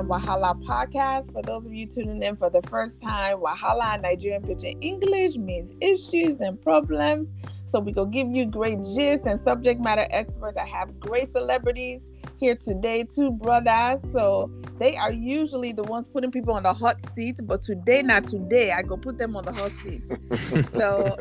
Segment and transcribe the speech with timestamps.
[0.00, 1.30] and Wahala podcast.
[1.32, 5.72] For those of you tuning in for the first time, Wahala Nigerian Pidgin English means
[5.80, 7.28] issues and problems.
[7.66, 10.56] So we go give you great gist and subject matter experts.
[10.56, 12.00] I have great celebrities
[12.38, 14.00] here today, two brothers.
[14.12, 18.26] So they are usually the ones putting people on the hot seat, but today, not
[18.26, 20.02] today, I go put them on the hot seat.
[20.74, 21.14] so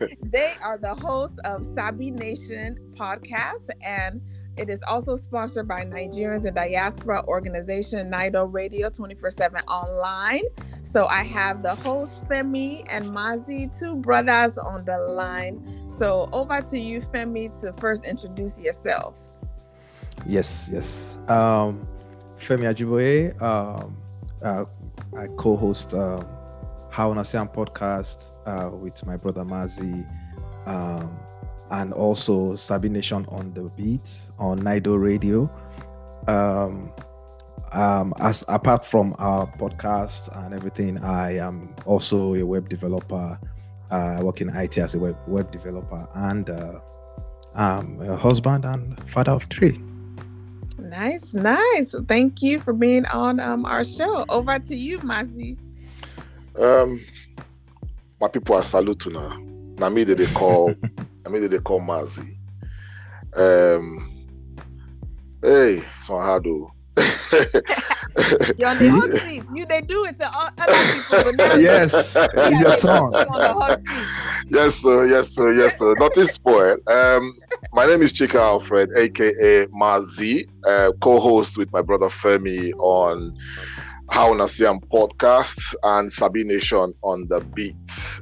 [0.22, 4.20] they are the hosts of Sabi Nation podcast and
[4.56, 10.42] it is also sponsored by Nigerians in Diaspora organization Nido Radio 24 7 online.
[10.82, 15.90] So I have the host Femi and Maazi, two brothers on the line.
[15.98, 19.14] So over to you, Femi, to first introduce yourself.
[20.26, 21.18] Yes, yes.
[21.28, 21.86] Um,
[22.38, 23.96] Femi Ajiboye, um,
[24.42, 24.64] uh,
[25.18, 26.24] I co-host um,
[26.90, 30.06] How Una See Em podcast uh, with my brother Maazi.
[30.66, 31.18] Um,
[31.70, 35.50] and also Sabi Nation on the Beat on Nido Radio.
[36.26, 36.92] Um,
[37.72, 43.38] um, as apart from our podcast and everything, I am also a web developer.
[43.90, 46.80] Uh, I work in IT as a web web developer and uh,
[47.54, 49.80] I'm a husband and father of three.
[50.78, 51.94] Nice, nice.
[52.08, 54.24] Thank you for being on um, our show.
[54.28, 55.56] Over to you, Maazi.
[56.58, 57.04] Um,
[58.20, 59.40] my people are salute now.
[59.78, 60.74] Now me that they call
[61.26, 62.36] I mean, they call Maazi.
[63.34, 64.26] Um,
[65.42, 69.42] hey, so how do You're on the hot seat.
[69.52, 73.84] You they do it to other people, but now yes, it's your turn.
[74.48, 75.06] yes, sir.
[75.06, 75.52] Yes, sir.
[75.52, 75.94] Yes, sir.
[75.98, 76.88] Nothing spoiled.
[76.88, 77.36] Um,
[77.72, 83.36] my name is Chika Alfred, aka Maazi, uh, co-host with my brother Femi on
[84.10, 87.74] How Una See Em podcast and Sabi Nation on the beat.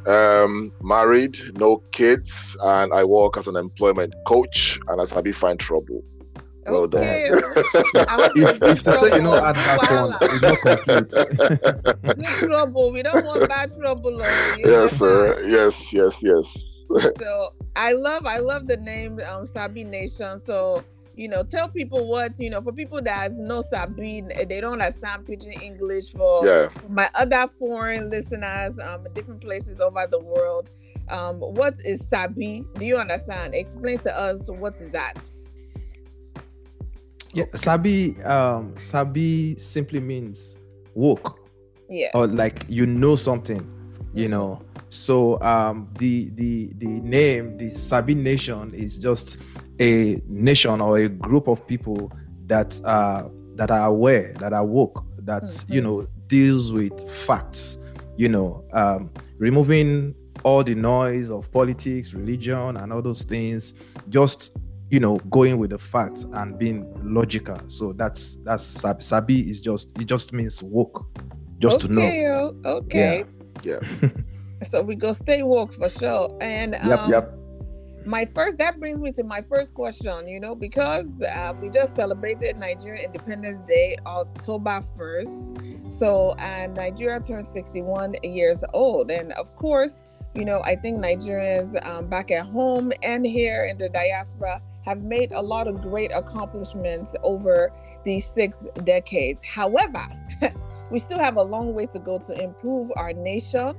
[0.06, 5.58] Um, married, no kids, and I work as an employment coach and I Sabi find
[5.58, 6.02] trouble.
[6.66, 7.28] Well okay.
[7.28, 7.42] done.
[8.36, 12.16] if, if to say you know add that one, it's not complete.
[12.16, 12.92] Good trouble.
[12.92, 14.20] We don't want bad trouble.
[14.58, 15.42] Yes, sir.
[15.44, 16.86] Yes, yes, yes.
[17.18, 20.40] so I love I love the name um, Sabi Nation.
[20.46, 20.84] So
[21.14, 25.26] you know, tell people what, you know, for people that know Sabine, they don't understand
[25.26, 26.68] pidgin English for yeah.
[26.88, 30.70] my other foreign listeners, um, different places over the world.
[31.08, 32.64] Um, what is Sabi?
[32.78, 33.54] Do you understand?
[33.54, 35.14] Explain to us what is that?
[37.34, 40.56] Yeah, Sabi, um, Sabi simply means
[40.94, 41.38] woke.
[41.88, 42.08] Yeah.
[42.14, 43.68] Or like you know something,
[44.14, 44.62] you know.
[44.88, 49.38] So um the the the name, the Sabi Nation is just
[49.80, 52.12] a nation or a group of people
[52.46, 55.72] that are that are aware, that are woke, that mm-hmm.
[55.72, 57.78] you know deals with facts.
[58.16, 63.74] You know, um, removing all the noise of politics, religion, and all those things.
[64.08, 64.56] Just
[64.90, 67.58] you know, going with the facts and being logical.
[67.68, 69.02] So that's that's sabi.
[69.02, 71.06] Sabi is just it just means woke,
[71.58, 72.54] just okay, to know.
[72.66, 73.24] Okay.
[73.62, 73.80] Yeah.
[74.02, 74.08] yeah.
[74.70, 76.36] so we go stay woke for sure.
[76.42, 77.41] And um, yep, yep
[78.06, 81.94] my first that brings me to my first question you know because uh, we just
[81.94, 89.10] celebrated nigeria independence day october 1st so and nigeria turned 61 years old.
[89.10, 89.94] And of course
[90.34, 95.02] you know i think nigerians um, back at home and here in the diaspora have
[95.02, 97.72] made a lot of great accomplishments over
[98.04, 99.40] these six decades.
[99.44, 100.04] However
[100.90, 103.76] we still have a long way to go to improve our nation.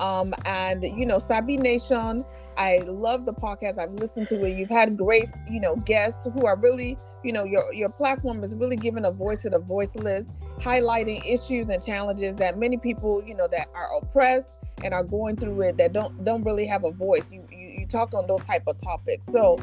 [0.00, 2.24] Um, and you know sabi nation
[2.56, 3.78] I love the podcast.
[3.78, 4.56] I've listened to it.
[4.56, 8.54] You've had great, you know, guests who are really, you know, your your platform is
[8.54, 10.24] really giving a voice to the voiceless,
[10.58, 14.48] highlighting issues and challenges that many people, you know, that are oppressed
[14.82, 17.30] and are going through it that don't don't really have a voice.
[17.30, 19.24] You you, you talk on those type of topics.
[19.30, 19.58] So,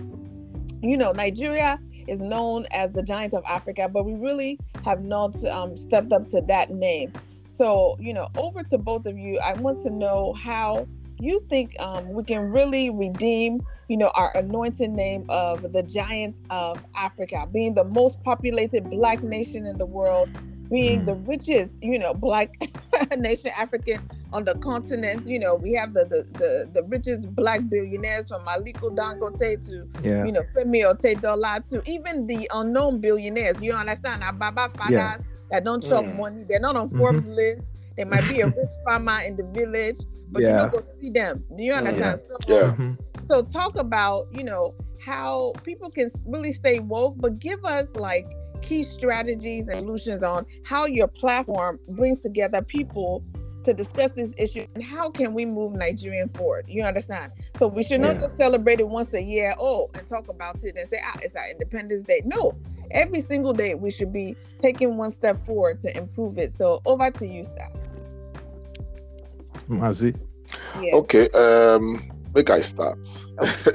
[0.81, 5.35] you know, Nigeria is known as the giant of Africa, but we really have not
[5.45, 7.13] um, stepped up to that name.
[7.45, 10.87] So, you know, over to both of you, I want to know how
[11.21, 16.41] you think um, we can really redeem, you know, our anointed name of the giants
[16.49, 20.29] of Africa, being the most populated black nation in the world,
[20.71, 22.49] being the richest, you know, black
[23.17, 24.01] nation African
[24.33, 25.27] on the continent.
[25.27, 29.87] You know, we have the the the, the richest black billionaires from Aliko Dangote to
[30.01, 30.25] yeah.
[30.25, 33.57] you know Femi Otedola to even the unknown billionaires.
[33.61, 34.23] You understand?
[34.23, 35.17] Our Baba fathers yeah.
[35.51, 36.17] that don't chop mm.
[36.17, 37.31] money, they're not on Forbes mm-hmm.
[37.31, 37.63] list.
[37.97, 39.97] They might be a rich farmer in the village,
[40.31, 40.65] but yeah.
[40.65, 41.43] you don't go see them.
[41.55, 42.21] Do you understand?
[42.21, 42.37] Yeah.
[42.47, 42.71] So, yeah.
[42.71, 43.25] Mm-hmm.
[43.25, 44.73] so talk about, you know,
[45.03, 48.25] how people can really stay woke, but give us like
[48.61, 53.23] key strategies and solutions on how your platform brings together people
[53.65, 56.65] to discuss this issue and how can we move Nigerian forward.
[56.67, 57.31] You understand?
[57.57, 58.21] So we should not yeah.
[58.21, 61.35] just celebrate it once a year, oh, and talk about it and say, ah, it's
[61.35, 62.21] our Independence Day.
[62.25, 62.53] No,
[62.93, 66.55] every single day we should be taking one step forward to improve it.
[66.55, 67.71] So over to you, Staff.
[69.67, 70.19] Maazi.
[70.81, 70.95] Yeah.
[70.95, 71.29] Okay.
[71.29, 73.07] Um, make I start.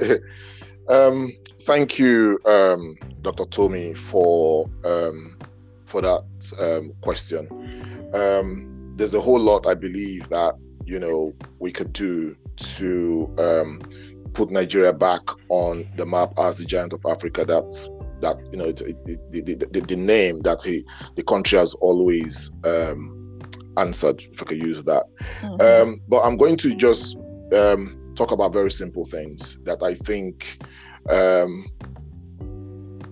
[0.89, 3.45] um, thank you, um, Dr.
[3.45, 5.37] Tommy, for um,
[5.85, 6.23] for that
[6.59, 8.11] um, question.
[8.13, 10.55] Um, there's a whole lot I believe that
[10.85, 13.81] you know we could do to um,
[14.33, 17.89] put Nigeria back on the map as the giant of Africa that
[18.21, 20.83] that you know it, it, the, the, the, name that he,
[21.15, 23.39] the country has always um,
[23.77, 25.05] answered if I could use that.
[25.41, 25.61] Mm-hmm.
[25.61, 27.17] um, but I'm going to just
[27.53, 30.59] um, talk about very simple things that I think
[31.09, 31.65] um,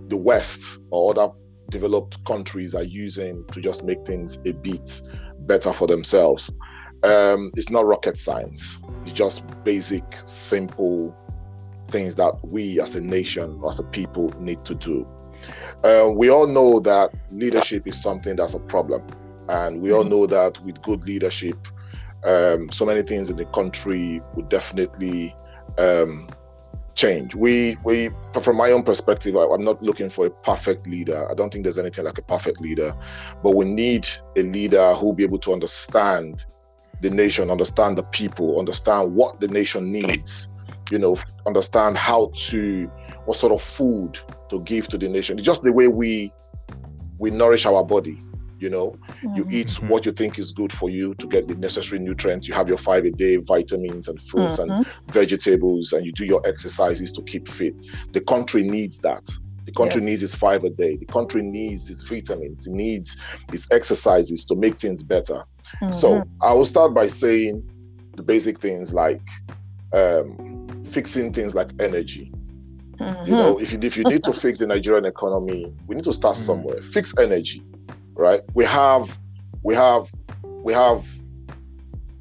[0.09, 1.33] the West or other
[1.69, 5.01] developed countries are using to just make things a bit
[5.39, 6.49] better for themselves.
[7.03, 8.79] Um, it's not rocket science.
[9.03, 11.15] It's just basic, simple
[11.89, 15.07] things that we as a nation, as a people, need to do.
[15.83, 19.07] Uh, we all know that leadership is something that's a problem.
[19.49, 20.09] And we all mm-hmm.
[20.09, 21.67] know that with good leadership,
[22.23, 25.35] um, so many things in the country would definitely
[25.77, 26.29] um,
[26.95, 27.35] change.
[27.35, 28.09] We, we,
[28.41, 31.29] from my own perspective, I, I'm not looking for a perfect leader.
[31.29, 32.95] I don't think there's anything like a perfect leader,
[33.43, 36.45] but we need a leader who will be able to understand
[37.01, 40.49] the nation, understand the people, understand what the nation needs,
[40.91, 42.91] you know, understand how to
[43.25, 45.37] what sort of food to give to the nation.
[45.37, 46.31] It's just the way we
[47.17, 48.21] we nourish our body.
[48.57, 48.91] You know,
[49.21, 49.35] mm-hmm.
[49.35, 49.89] you eat mm-hmm.
[49.89, 52.47] what you think is good for you to get the necessary nutrients.
[52.47, 54.71] You have your five a day vitamins and fruits mm-hmm.
[54.71, 57.75] and vegetables, and you do your exercises to keep fit.
[58.13, 59.29] The country needs that.
[59.65, 60.09] The country yeah.
[60.09, 60.95] needs its five a day.
[60.95, 62.67] The country needs its vitamins.
[62.67, 63.17] It needs
[63.51, 65.43] its exercises to make things better.
[65.81, 65.91] Mm-hmm.
[65.91, 67.69] So I will start by saying
[68.15, 69.21] the basic things like
[69.91, 70.54] um,
[70.85, 72.31] fixing things like energy.
[72.97, 73.25] Mm-hmm.
[73.25, 76.13] You know, if you if you need to fix the Nigerian economy, we need to
[76.13, 76.45] start mm-hmm.
[76.45, 76.77] somewhere.
[76.77, 77.63] Fix energy,
[78.13, 78.41] right?
[78.53, 79.19] We have
[79.63, 80.11] we have
[80.43, 81.05] we have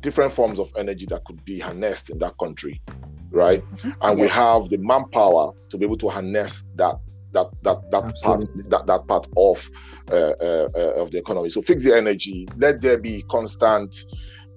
[0.00, 2.82] different forms of energy that could be harnessed in that country,
[3.30, 3.62] right?
[3.62, 3.90] Mm-hmm.
[4.02, 4.24] And yeah.
[4.24, 6.96] we have the manpower to be able to harness that
[7.32, 8.40] that that that part
[8.70, 9.70] that, that part of
[10.10, 11.50] uh, uh, uh, of the economy.
[11.50, 12.48] So fix the energy.
[12.56, 13.96] Let there be constant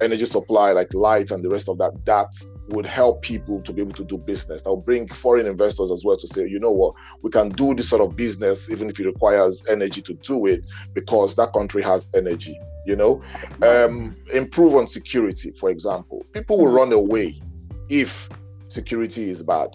[0.01, 2.05] energy supply, like light and the rest of that.
[2.05, 2.33] That
[2.69, 4.61] would help people to be able to do business.
[4.61, 7.73] That will bring foreign investors as well to say, you know what, we can do
[7.73, 11.81] this sort of business even if it requires energy to do it because that country
[11.83, 12.59] has energy.
[12.85, 13.21] You know,
[13.63, 16.25] um, improve on security, for example.
[16.31, 17.41] People will run away
[17.89, 18.29] if
[18.69, 19.71] security is bad.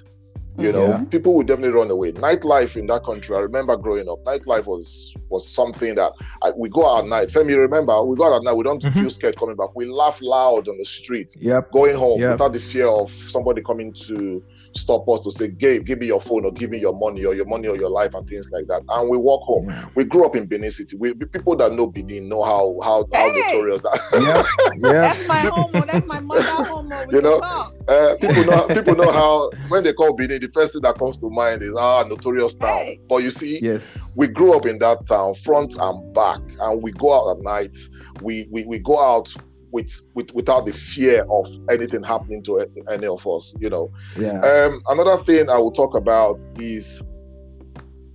[0.58, 1.04] You know, yeah.
[1.04, 2.12] people would definitely run away.
[2.12, 6.12] Nightlife in that country, I remember growing up, nightlife was was something that
[6.42, 7.28] I, we go out at night.
[7.28, 9.00] Femi, remember, we go out at night, we don't mm-hmm.
[9.00, 9.74] feel scared coming back.
[9.74, 11.72] We laugh loud on the street, yep.
[11.72, 12.32] going home yep.
[12.32, 14.44] without the fear of somebody coming to
[14.74, 17.34] stop us to say, Gabe, give me your phone or give me your money or
[17.34, 18.82] your money or your life and things like that.
[18.88, 19.68] And we walk home.
[19.68, 19.86] Yeah.
[19.94, 20.96] We grew up in Benin City.
[20.96, 23.52] We people that know Benin know how how, how hey!
[23.52, 24.00] notorious that.
[24.12, 25.00] Yeah, yeah.
[25.02, 25.72] That's my home.
[25.72, 26.92] That's my mother home.
[27.10, 30.82] You know, uh, people know people know how when they call Benin, the first thing
[30.82, 32.76] that comes to mind is ah notorious town.
[32.76, 33.00] Hey.
[33.08, 36.92] But you see, yes, we grew up in that town, front and back, and we
[36.92, 37.76] go out at night.
[38.20, 39.34] We we, we go out
[39.72, 43.90] with, with without the fear of anything happening to any of us you know.
[44.16, 44.40] Yeah.
[44.40, 47.02] Um, another thing i will talk about is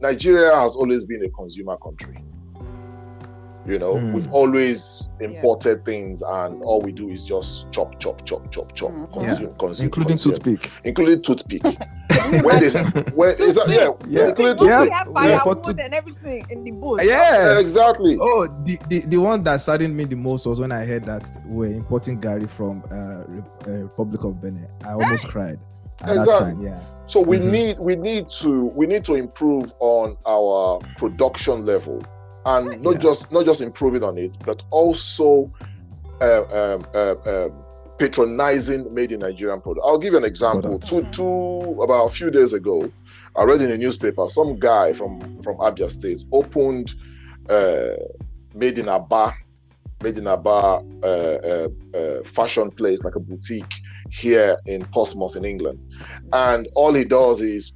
[0.01, 2.23] nigeria has always been a consumer country
[3.67, 4.13] you know, mm.
[4.13, 8.91] we've always imported things, and all we do is just chop, chop, chop, chop, chop,
[8.91, 9.11] mm.
[9.11, 9.55] consume, yeah.
[9.59, 10.33] consume, including consume.
[10.33, 11.63] toothpick, including toothpick.
[12.43, 12.81] when this,
[13.13, 13.67] when is that?
[13.67, 14.69] Yeah, yeah, including toothpick.
[14.69, 14.83] Yeah.
[14.83, 15.85] We have firewood yeah.
[15.85, 17.03] and everything in the bush.
[17.03, 18.17] Yes, exactly.
[18.19, 21.23] Oh, the, the the one that saddened me the most was when I heard that
[21.45, 24.67] we're importing garri from uh, uh, Republic of Benin.
[24.85, 25.29] I almost hey.
[25.29, 25.59] cried
[26.01, 26.25] at exactly.
[26.25, 26.61] that time.
[26.61, 26.79] Yeah.
[27.05, 27.51] So we mm-hmm.
[27.51, 32.01] need we need to we need to improve on our production level
[32.47, 35.51] and not just not just improving on it, but also
[36.21, 37.65] uh, um, uh, um,
[37.99, 39.85] patronizing made in Nigerian product.
[39.85, 40.79] I'll give you an example.
[40.79, 42.89] Two, two about a few days ago,
[43.35, 46.93] I read in the newspaper some guy from from Abia State opened
[47.49, 47.95] uh,
[48.55, 49.33] made in Aba,
[50.01, 53.73] made in Aba uh, uh, uh, fashion place like a boutique
[54.09, 55.79] here in Portsmouth in England,
[56.31, 57.73] and all he does is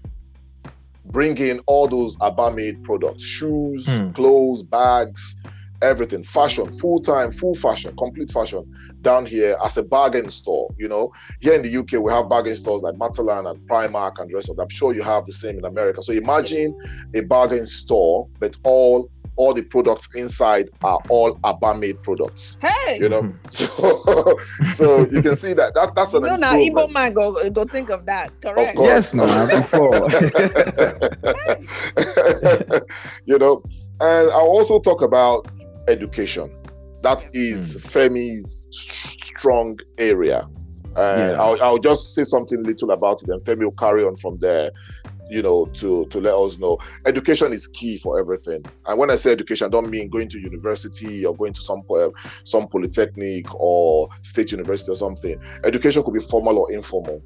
[1.12, 4.14] bring in all those Aba made products shoes, mm.
[4.16, 5.36] clothes, bags,
[5.82, 8.64] everything, fashion, full time, full fashion, complete fashion
[9.02, 10.70] down here as a bargain store.
[10.78, 14.30] You know, here in the UK, we have bargain stores like Matalan and Primark and
[14.30, 14.64] the rest of them.
[14.64, 16.04] I'm sure you have the same in America.
[16.04, 16.78] So imagine
[17.14, 22.58] a bargain store, but all all the products inside are all Aba made products.
[22.62, 23.50] Hey, you know, mm-hmm.
[23.52, 24.40] so
[24.72, 26.24] so you can see that that that's an.
[26.24, 28.32] No, now Igbo man go go think of that.
[28.42, 28.78] Correct.
[28.78, 29.96] Of yes, no, before.
[33.26, 33.64] you know.
[34.02, 35.48] And I'll also talk about
[35.88, 36.50] education.
[37.04, 37.78] That is.
[37.78, 40.50] Femi's strong area.
[40.96, 41.42] And Yeah.
[41.42, 44.72] I'll, I'll just say something little about it, and Femi will carry on from there.
[45.32, 48.66] You know, to to let us know education is key for everything.
[48.86, 51.84] And when I say education, I don't mean going to university or going to some
[51.84, 55.40] po- some polytechnic or state university or something.
[55.64, 57.24] Education could be formal or informal,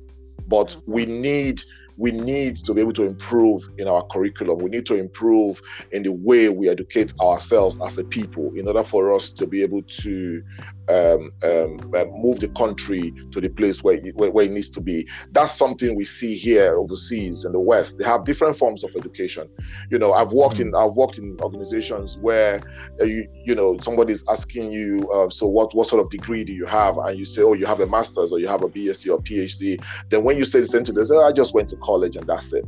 [0.48, 1.62] but we need
[1.98, 4.60] we need to be able to improve in our curriculum.
[4.60, 5.62] We need to improve
[5.92, 9.62] in the way we educate ourselves as a people in order for us to be
[9.64, 10.44] able to
[10.90, 14.82] um, um, uh, move the country to the place where it, where, it needs to
[14.82, 15.08] be.
[15.32, 17.98] That's something we see here overseas in the West.
[17.98, 19.50] They have different forms of education.
[19.90, 22.62] You know, I've worked in I've worked in organizations where
[23.00, 26.54] uh, you you know somebody's asking you, uh, so what what sort of degree do
[26.54, 26.98] you have?
[26.98, 29.84] And you say, oh, you have a master's or you have a BSc or PhD.
[30.10, 32.16] Then when you say the same to them, they say, I just went to college
[32.16, 32.66] and that's it.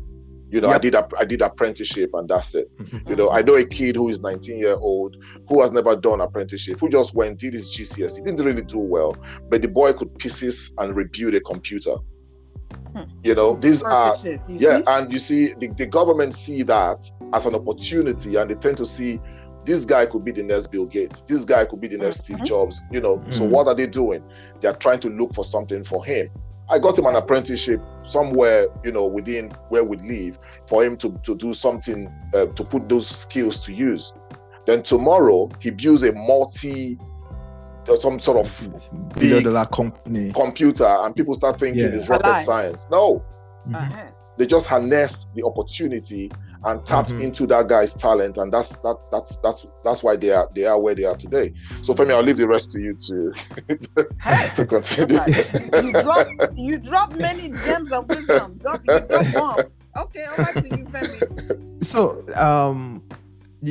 [0.50, 2.68] You know, I did a, I did apprenticeship and that's it.
[2.78, 3.10] Mhm.
[3.10, 5.18] You know, I know a kid who is 19 year old
[5.50, 8.16] who has never done apprenticeship, who just went did his GCS.
[8.18, 9.14] He didn't really do well,
[9.50, 11.96] but the boy could pieces and rebuild a computer.
[12.96, 13.04] Hmm.
[13.24, 14.84] You know, these are Purposes, you yeah, see?
[14.88, 17.00] and you see the, the government see that
[17.34, 19.20] as an opportunity, and they tend to see
[19.66, 22.38] this guy could be the next Bill Gates, this guy could be the next Steve
[22.38, 22.46] Mhm.
[22.46, 22.82] Jobs.
[22.90, 23.50] You know, so Mhm.
[23.50, 24.24] what are they doing?
[24.62, 26.30] They are trying to look for something for him.
[26.70, 31.18] I got him an apprenticeship somewhere, you know, within where we live, for him to,
[31.24, 34.12] to do something uh, to put those skills to use.
[34.66, 36.98] Then tomorrow he builds a multi,
[37.88, 38.70] uh, some sort of
[39.16, 40.34] Billion big dollar company.
[40.34, 42.00] computer, and people start thinking Yeah.
[42.00, 42.88] it's rocket science.
[42.92, 43.24] No,
[43.68, 43.76] Mhm.
[43.76, 44.04] Uh-huh.
[44.38, 46.32] They just harnessed the opportunity
[46.66, 47.22] and tapped Mhm.
[47.24, 50.80] into that guy's talent and that's that that's that's that's why they are they are
[50.80, 51.54] where they are today
[51.84, 53.34] so Femi I'll leave the rest to you to
[54.22, 55.20] Hey, to continue
[55.84, 58.58] you drop you drop many gems of wisdom.
[58.62, 59.74] Drop, you drop bombs.
[59.98, 61.84] Okay, all right to you, Femi.
[61.86, 63.02] So, um,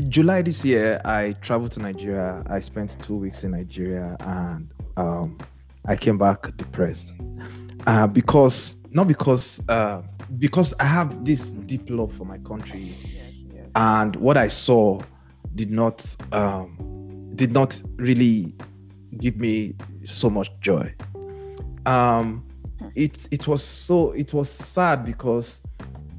[0.08, 2.42] July this year, I traveled to Nigeria.
[2.48, 5.38] I spent two weeks in Nigeria, and um,
[5.86, 7.12] I came back depressed.
[7.86, 10.02] Uh, because not because uh,
[10.38, 13.68] because I have this deep love for my country, Yes, yes.
[13.74, 15.02] and what I saw
[15.54, 18.54] did not um, did not really
[19.18, 19.74] give me
[20.04, 20.94] so much joy.
[21.84, 22.42] Um,
[22.94, 25.60] it it was so it was sad because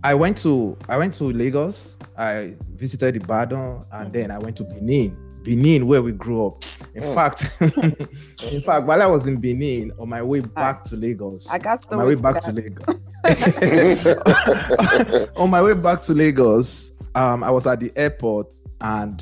[0.04, 1.98] I went to I went to Lagos.
[2.16, 5.18] I visited Ibadan and then I went to Benin.
[5.44, 6.64] Benin, where we grew up.
[6.96, 7.14] In Mm.
[7.14, 7.62] fact,
[8.44, 11.86] in fact, while I was in Benin, on my way back to Lagos, I got
[11.92, 12.52] on my way back to.
[12.52, 12.96] Lagos.
[15.38, 18.48] on my way back to Lagos, um, I was at the airport
[18.82, 19.22] and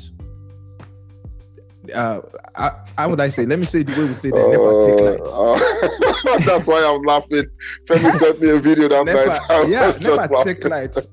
[1.94, 2.20] uh,
[2.54, 3.46] I, how would I say?
[3.46, 5.32] Let me say the way we say that never take nights.
[6.26, 7.44] Uh, that's why I'm laughing
[7.86, 10.54] Femi sent me a video that Never, night I yeah, was just never laughing.
[10.56, 11.06] take nights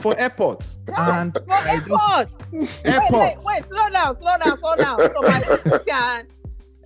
[0.00, 2.70] for airports and No, I just- airport.
[2.84, 4.98] Wait, wait, wait, slow down, slow down, slow down.
[4.98, 6.26] So my sister can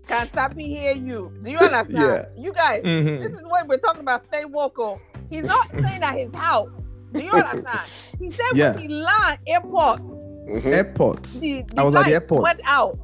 [0.09, 1.33] can Sabi hear you.
[1.43, 1.97] Do you understand?
[2.37, 2.43] Yeah.
[2.43, 3.21] You guys, Mhm.
[3.23, 4.27] this is what we're talking about.
[4.27, 5.01] Stay vocal.
[5.31, 6.73] He's not saying at his house.
[7.13, 7.89] Do you understand?
[8.19, 8.73] He said Yeah.
[8.73, 10.67] when he land airport, Mhm.
[10.67, 12.43] airports the, the I was at the airport.
[12.43, 12.99] went out.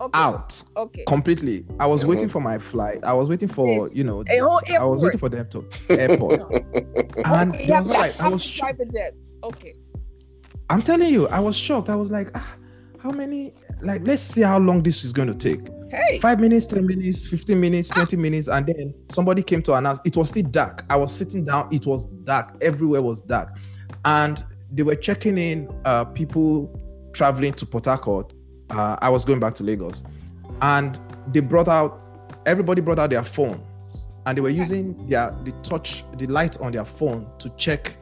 [0.00, 0.10] Okay.
[0.14, 1.04] out Okay.
[1.06, 1.64] completely.
[1.80, 3.02] I was waiting for my flight.
[3.04, 3.96] I was waiting for Yes.
[3.96, 4.22] you know.
[4.28, 4.80] A whole airport.
[4.80, 6.40] I was waiting for them to airport,
[7.24, 8.42] and okay, yeah, was yeah, like I was.
[8.42, 9.14] Sh- private jet.
[9.44, 9.74] Okay.
[10.68, 11.88] I'm telling you, I was shocked.
[11.88, 12.56] I was like, ah,
[12.98, 13.52] how many?
[13.82, 15.60] Like, let's see how long this is going to take.
[15.90, 16.18] Hey.
[16.18, 20.00] Five minutes, ten minutes, fifteen minutes, twenty minutes, and then somebody came to announce.
[20.04, 20.84] It was still dark.
[20.90, 21.68] I was sitting down.
[21.72, 22.56] It was dark.
[22.60, 23.56] Everywhere was dark,
[24.04, 26.68] and they were checking in uh, people
[27.14, 28.32] traveling to Port Harcourt.
[28.70, 30.04] Uh, I was going back to Lagos,
[30.62, 30.98] and
[31.32, 32.00] they brought out.
[32.46, 33.60] Everybody brought out their phone,
[34.26, 37.96] and they were using their the touch the light on their phone to check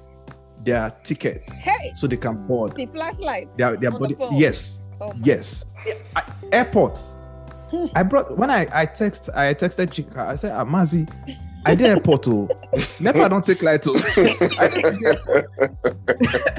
[0.64, 1.92] their ticket Hey.
[1.94, 3.54] so they can board The flashlight.
[3.58, 4.14] their their the body.
[4.14, 4.34] phone.
[4.36, 5.64] Yes, Oh, yes.
[6.16, 7.14] I, airports.
[7.70, 7.86] Hmm.
[7.94, 10.16] I brought when I I text I texted Chika.
[10.18, 11.06] I said, ah, Maazi,
[11.66, 12.48] I did airport oh.
[13.00, 13.94] Never don't take light oh.
[14.16, 15.46] Airport.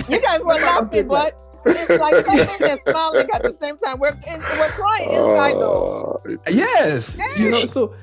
[0.10, 4.00] You guys were laughing, but like something and smiling at the same time.
[4.00, 6.22] We're it's, we're crying inside though.
[6.26, 7.66] Uh, it- Yes, you know.
[7.66, 7.96] So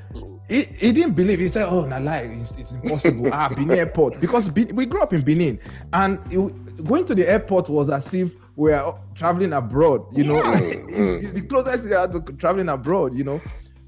[0.49, 1.38] he, he didn't believe.
[1.40, 5.02] He said, "Oh, na lie, it's, it's impossible." ah, Benin airport because Be- we grew
[5.02, 5.59] up in Benin,
[5.92, 10.04] and it- going to the airport was as if we are traveling abroad.
[10.12, 10.50] You know, Yeah.
[10.50, 13.14] like, it's, it's the closest we are to traveling abroad.
[13.14, 13.40] You know.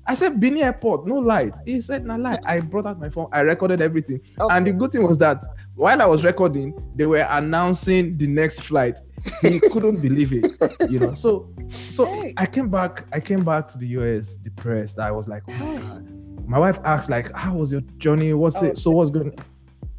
[0.07, 1.55] I said Benin airport, no light.
[1.65, 3.29] He said, "Na lie." I brought out my phone.
[3.33, 4.21] I recorded everything.
[4.39, 4.55] Okay.
[4.55, 5.43] And the good thing was that
[5.77, 9.01] while I was recording, they were announcing the next flight.
[9.41, 10.53] He couldn't believe it,
[10.91, 11.13] you know.
[11.13, 11.49] So,
[11.89, 12.35] so Hey.
[12.37, 13.07] I came back.
[13.13, 14.99] I came back to the US depressed.
[14.99, 16.49] I was like, oh my god.
[16.49, 18.35] My wife asked, like, how was your journey?
[18.35, 18.79] What's Oh, it?
[18.79, 19.35] So what's going?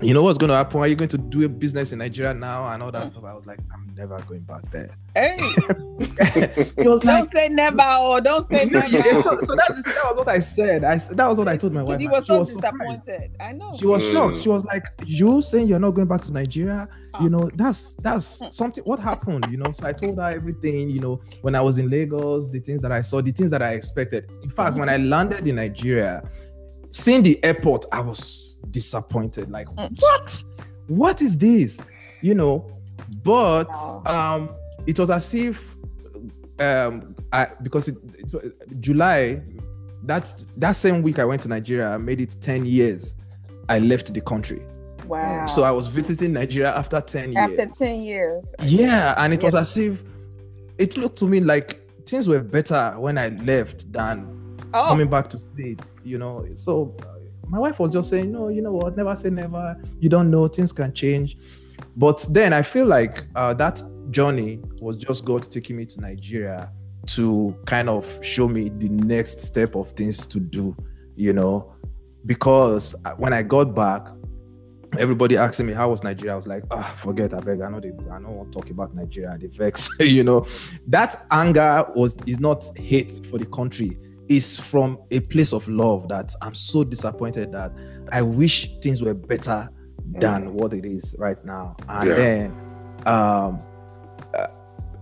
[0.05, 0.79] You know what's going to happen?
[0.79, 3.09] Are you going to do a business in Nigeria now and all that Mm.
[3.09, 3.23] stuff?
[3.23, 4.89] I was like, I'm never going back there.
[5.15, 5.37] Hey,
[6.77, 10.17] He was like, don't say never or don't say Yeah, so, so that's that was
[10.17, 10.83] what I said.
[10.83, 11.99] I s- that was what I told my wife.
[12.01, 12.75] you and she so was surprised.
[13.05, 13.31] disappointed.
[13.39, 13.71] I know.
[13.79, 14.11] She was Mm.
[14.11, 14.37] shocked.
[14.37, 16.87] She was like, "You saying you're not going back to Nigeria?
[17.13, 17.23] Ah.
[17.23, 18.83] You know, that's that's something.
[18.83, 19.47] What happened?
[19.49, 20.89] You know?" So I told her everything.
[20.89, 23.61] You know, when I was in Lagos, the things that I saw, the things that
[23.61, 24.29] I expected.
[24.43, 26.21] In fact, when I landed in Nigeria,
[26.89, 29.49] seeing the airport, I was disappointed.
[29.49, 29.89] Like, Mm.
[29.99, 30.43] what?
[30.87, 31.79] What is this?
[32.21, 32.65] You know,
[33.23, 33.69] but
[34.05, 34.49] um,
[34.85, 35.75] it was as if
[36.59, 39.41] um, I because it, it July
[40.03, 43.15] that that same week I went to Nigeria, I made it ten years.
[43.67, 44.61] I left the country.
[45.07, 45.45] wow.
[45.47, 47.77] So I was visiting Nigeria after 10 after years.
[47.77, 48.43] ten years.
[48.63, 50.03] Yeah, and it was as if
[50.77, 54.31] it looked to me like things were better when I left than
[54.73, 56.45] Oh, coming back to states, you know.
[56.55, 56.95] So
[57.47, 58.95] my wife was just saying, "No, you know what?
[58.97, 59.77] Never say never.
[59.99, 60.47] You don't know.
[60.47, 61.37] Things can change."
[61.97, 66.71] But then I feel like uh, that journey was just God taking me to Nigeria
[67.07, 70.75] to kind of show me the next step of things to do,
[71.15, 71.73] you know,
[72.25, 74.07] because uh, when I got back,
[74.97, 76.33] everybody asking me how was Nigeria.
[76.33, 77.33] I was like, ah, forget.
[77.33, 77.61] I beg.
[77.61, 77.89] I know they.
[77.89, 79.37] I don't want to talk about Nigeria.
[79.39, 79.89] They vex.
[79.99, 80.47] you know,
[80.87, 83.97] that anger was is not hate for the country.
[84.27, 87.71] It's from a place of love that I'm so disappointed that
[88.11, 89.69] I wish things were better
[90.19, 91.75] than what it is right now.
[91.87, 92.15] And Yeah.
[92.15, 92.51] then
[93.05, 93.59] um
[94.37, 94.47] uh,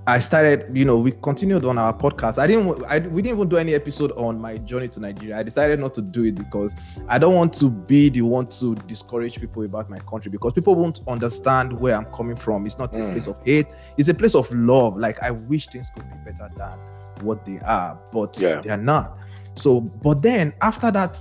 [0.06, 2.38] I started, you know, we continued on our podcast.
[2.38, 5.38] I didn't, I, we didn't even do any episode on my journey to Nigeria.
[5.38, 6.76] I decided not to do it because
[7.08, 10.76] I don't want to be the one to discourage people about my country because people
[10.76, 12.66] won't understand where I'm coming from.
[12.66, 13.12] It's not a Mm.
[13.14, 14.98] place of hate, it's a place of love.
[14.98, 16.78] Like, I wish things could be better than
[17.22, 18.62] what they are, but Yeah.
[18.62, 19.18] they are not.
[19.56, 21.20] So, but then after that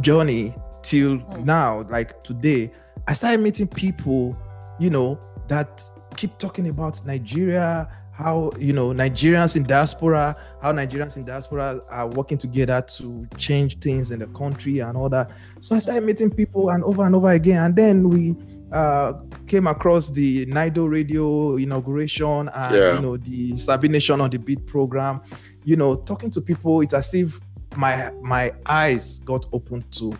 [0.00, 1.44] journey till Mm.
[1.44, 2.70] now, like today,
[3.06, 4.36] I started meeting people,
[4.78, 5.18] you know,
[5.48, 11.80] that keep talking about Nigeria, how you know Nigerians in diaspora, how Nigerians in diaspora
[11.88, 15.30] are working together to change things in the country and all that.
[15.60, 18.34] So I started meeting people and over and over again, and then we
[18.72, 19.12] uh,
[19.46, 22.94] came across the Nido Radio inauguration and Yeah.
[22.96, 25.20] you know the Sabi Nation on the Beat program.
[25.64, 27.40] You know, talking to people, it's as if
[27.76, 30.12] my my eyes got opened to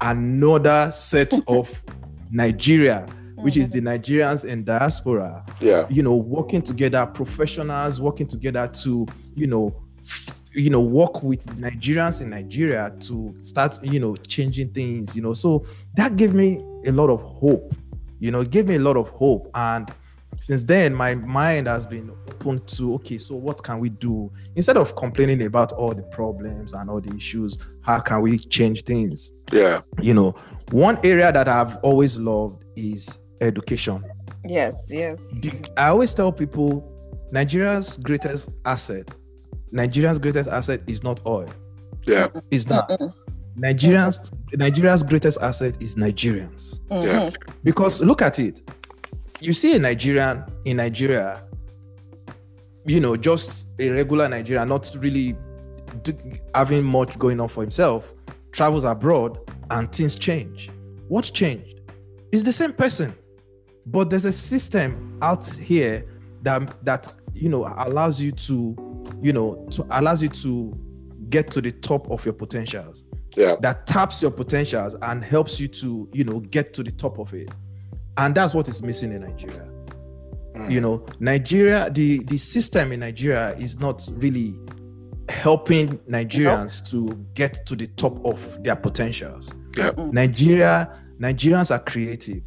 [0.00, 1.82] another set of
[2.30, 5.86] Nigeria, which is the Nigerians in diaspora Yeah.
[5.90, 11.44] you know working together professionals working together to you know f- you know work with
[11.58, 16.62] nigerians in nigeria to start you know changing things you know so that gave me
[16.86, 17.74] a lot of hope
[18.18, 19.92] you know it gave me a lot of hope and
[20.40, 24.76] since then my mind has been open to okay so what can we do instead
[24.76, 29.30] of complaining about all the problems and all the issues how can we change things
[29.52, 29.82] Yeah.
[30.00, 30.34] you know
[30.70, 34.02] one area that i've always loved is education
[34.46, 35.18] Yes, yes.
[35.78, 36.84] I always tell people
[37.32, 39.08] Nigeria's greatest asset,
[39.72, 41.48] Nigeria's greatest asset is not oil.
[42.06, 42.28] Yeah.
[42.50, 42.90] It's not.
[42.90, 43.14] Mm-mm.
[43.58, 46.80] Nigerians Nigeria's greatest asset is Nigerians.
[46.90, 46.96] Yeah.
[47.30, 47.36] Mhm.
[47.62, 48.62] Because look at it.
[49.40, 51.42] You see a Nigerian in Nigeria,
[52.86, 55.36] you know, just a regular Nigerian, not really
[56.02, 56.12] do,
[56.54, 58.12] having much going on for himself,
[58.52, 59.38] travels abroad
[59.70, 60.70] and things change.
[61.08, 61.80] What changed?
[62.32, 63.14] It's the same person,
[63.86, 66.04] but there's a system out here
[66.42, 68.76] that that you know allows you to,
[69.22, 70.76] you know, to allows you to
[71.28, 73.04] get to the top of your potentials
[73.36, 73.56] Yeah.
[73.60, 77.32] that taps your potentials and helps you to you know get to the top of
[77.34, 77.50] it
[78.16, 79.68] and that's what is missing in nigeria
[80.54, 80.70] Mm.
[80.70, 84.54] you know nigeria the the system in nigeria is not really
[85.28, 89.90] helping nigerians to get to the top of their potentials Yeah.
[90.12, 92.42] Nigeria nigerians are creative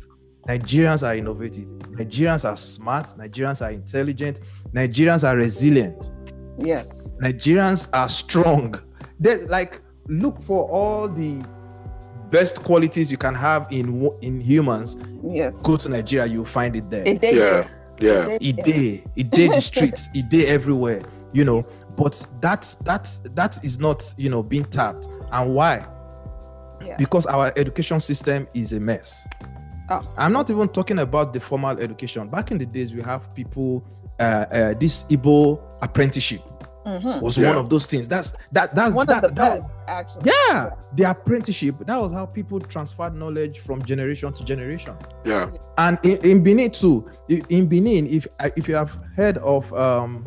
[0.48, 1.66] nigerians are innovative
[2.00, 4.40] nigerians are smart nigerians are intelligent
[4.74, 6.12] nigerians are resilient
[6.60, 6.88] Yes.
[7.22, 8.74] Nigerians are strong.
[9.20, 11.42] They like look for all the
[12.30, 14.98] best qualities you can have in in humans.
[15.24, 15.54] Yes.
[15.64, 17.06] Go to Nigeria, you'll find it there.
[17.08, 17.36] It did.
[17.36, 17.68] Yeah.
[18.00, 18.28] Yeah.
[18.30, 18.66] It It did.
[18.66, 21.02] day, it day the streets, it day everywhere.
[21.34, 21.66] You know,
[21.96, 25.08] but that's that's that is not you know being tapped.
[25.32, 25.86] And why?
[26.84, 26.96] Yeah.
[26.98, 29.28] Because our education system is a mess.
[29.90, 30.02] Oh.
[30.18, 32.28] I'm not even talking about the formal education.
[32.28, 33.84] Back in the days, we have people.
[34.20, 36.42] Uh, uh, this Igbo apprenticeship
[36.88, 37.22] Mhm.
[37.22, 37.50] was Yeah.
[37.50, 38.08] one of those things.
[38.08, 38.74] That's that.
[38.74, 40.32] That's One that, of the that- best, actually.
[40.50, 41.76] yeah, the apprenticeship.
[41.86, 44.94] That was how people transferred knowledge from generation to generation.
[45.26, 45.50] Yeah.
[45.78, 50.26] And in, in Benin too, in Benin, if if you have heard of um,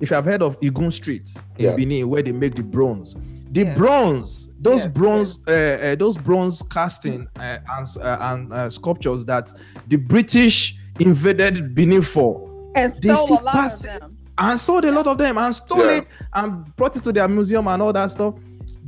[0.00, 1.76] if you have heard of Igun Street in Yeah.
[1.76, 3.14] Benin, where they make the bronze,
[3.52, 3.78] the Yes.
[3.78, 9.24] bronze those Yes, bronze uh, uh, those bronze casting uh, and, uh, and uh, sculptures
[9.26, 9.52] that
[9.88, 14.11] the british invaded benin for And They stole still a lot pass of them.
[14.38, 15.98] And sold a lot of them and stole Yeah.
[15.98, 18.34] it and brought it to their museum and all that stuff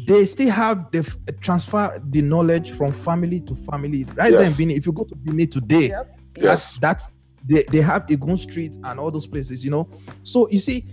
[0.06, 4.40] they still have the f- transfer the knowledge from family to family right Yes.
[4.40, 6.18] there in benin if you go to benin today Yep.
[6.40, 6.78] Yes.
[6.80, 7.12] that's
[7.46, 9.86] they, they have Igun Street and all those places, you know.
[10.22, 10.86] So you see,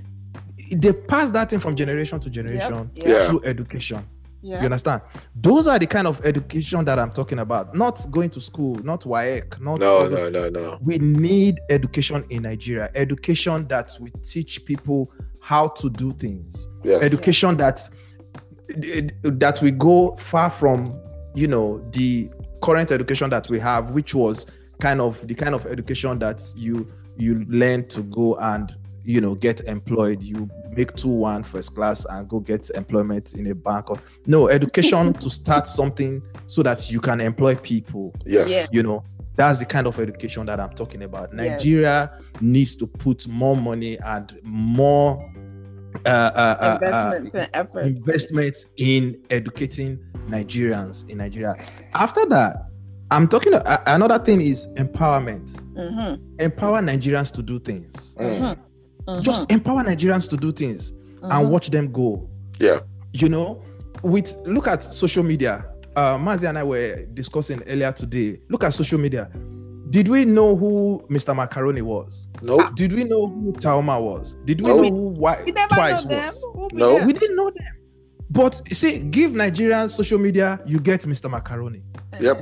[0.75, 3.07] they pass that thing from generation to generation Yep.
[3.07, 3.19] Yeah.
[3.25, 4.05] through education.
[4.41, 4.59] Yeah.
[4.59, 5.01] You understand?
[5.35, 7.75] Those are the kind of education that I'm talking about.
[7.75, 10.79] Not going to school, not WAEC, not No, no, no, no.
[10.81, 12.89] we need education in Nigeria.
[12.95, 16.67] Education that we teach people how to do things.
[16.83, 17.03] Yes.
[17.03, 17.87] Education that
[19.23, 20.97] that we go far from,
[21.35, 22.29] you know, the
[22.61, 24.47] current education that we have, which was
[24.79, 29.35] kind of the kind of education that you you learn to go and you know
[29.35, 30.21] get employed.
[30.21, 33.89] You make two one first class and go get employment in a bank.
[33.89, 38.49] Or, no education to start something so that you can employ people Yes.
[38.49, 38.67] Yeah.
[38.71, 39.03] you know
[39.35, 41.57] that's the kind of education that i'm talking about Yes.
[41.57, 42.11] nigeria
[42.41, 45.17] needs to put more money and more
[46.05, 47.87] uh, uh, uh, uh, Investments and efforts.
[47.87, 51.55] investments in educating nigerians in nigeria
[51.93, 52.65] after that
[53.09, 56.19] i'm talking uh, another thing is empowerment Mhm.
[56.39, 58.57] empower nigerians to do things Mm.
[59.07, 59.21] Mhm.
[59.21, 62.27] just empower nigerians to do things and watch them go
[62.59, 62.79] Yeah.
[63.13, 63.61] you know
[64.03, 68.73] with look at social media uh Maazi and i were discussing earlier today look at
[68.73, 69.29] social media
[69.89, 72.69] did we know who mr macaroni was No.
[72.75, 74.81] did we know who Taaooma was did we No.
[74.81, 76.25] know who Why We never twice know them.
[76.27, 76.97] was Who be No.
[76.97, 77.07] them?
[77.07, 77.73] we didn't know them
[78.29, 81.83] but see give nigerians social media you get mr macaroni
[82.19, 82.37] Yep.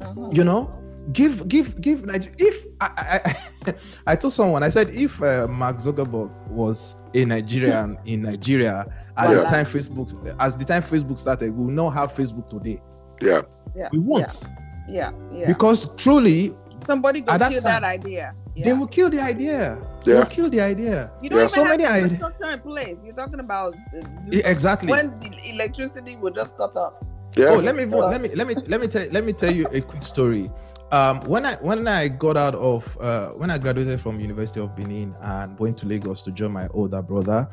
[0.00, 0.36] Mhm.
[0.36, 0.70] you know
[1.12, 3.20] give give give Niger- if i
[3.66, 3.72] i,
[4.12, 8.84] I told someone i said if uh, mark zuckerberg was a nigerian in nigeria
[9.16, 12.80] at the time facebook as the time facebook started we will not have facebook today
[13.20, 13.42] Yeah.
[13.74, 13.88] Yeah.
[13.92, 14.44] we won't
[14.88, 15.12] Yeah.
[15.32, 15.46] Yeah.
[15.46, 16.54] because truly
[16.86, 18.32] Somebody go at that kill time, that idea.
[18.56, 21.44] they will kill the idea They'll kill the idea You don't Yeah.
[21.44, 22.96] even So have many the ide- infrastructure in place.
[23.04, 26.94] You're talking about uh, exactly when the electricity will just cut off.
[27.36, 27.48] Yeah.
[27.50, 29.80] Oh, let me let me let me let me tell let me tell you a
[29.82, 30.50] quick story.
[30.90, 34.74] Um, when I when I got out of uh, when I graduated from University of
[34.74, 37.46] Benin and went to Lagos to join my older brother,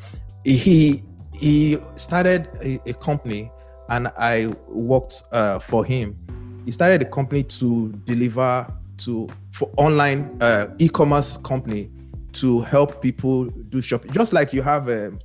[0.45, 3.51] he he started a, a company
[3.89, 6.17] and I worked uh, for him.
[6.65, 11.91] He started a company to deliver to for online uh, e-commerce company
[12.33, 14.11] to help people do shopping.
[14.11, 15.19] Just like you have um,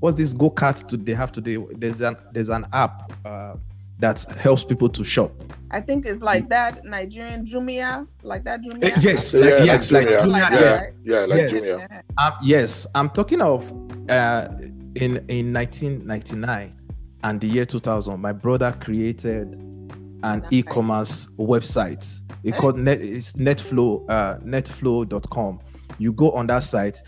[0.00, 1.56] what's this go kart they have today?
[1.72, 3.54] There's an there's an app uh,
[3.98, 5.32] that helps people to shop.
[5.70, 9.02] I think it's like that Nigerian Jumia, like that Uh, Jumia.
[9.02, 10.20] yes, Yeah, like, like yes, like Jumia.
[10.22, 10.60] Jumia, Like Yeah.
[10.60, 10.80] yes.
[10.80, 11.20] that, Yeah.
[11.26, 11.52] Like Yes.
[11.52, 11.78] Jumia.
[12.18, 12.26] Yeah.
[12.26, 13.72] Um, yes, I'm talking of
[14.08, 14.48] uh,
[14.94, 16.72] in in 1999
[17.24, 18.20] and the year 2000.
[18.20, 19.54] My brother created
[20.22, 20.52] an Nice.
[20.52, 22.20] e-commerce website.
[22.44, 22.58] It Eh?
[22.58, 25.58] called net it's netflow uh, netflow.com.
[25.98, 27.02] You go on that site,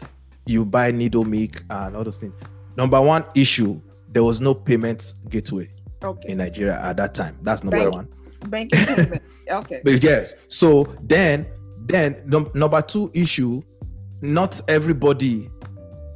[0.46, 2.34] you buy Nido milk and all those things.
[2.76, 3.80] Number one issue:
[4.12, 5.68] there was no payment gateway
[6.02, 6.30] Okay.
[6.30, 7.36] in Nigeria at that time.
[7.42, 8.08] That's number Thank one.
[8.48, 9.22] Banking payment.
[9.50, 9.80] Okay.
[9.84, 10.34] But yes.
[10.48, 11.46] So then,
[11.86, 13.62] then num- number two issue,
[14.20, 15.50] not everybody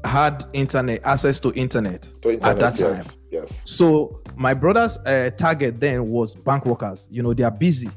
[0.05, 2.03] had internet access to internet.
[2.23, 2.95] To internet, that time.
[2.97, 3.17] Yes.
[3.31, 3.61] yes.
[3.65, 7.09] So my brother's uh, target then was bank workers.
[7.11, 7.91] You know, they are busy.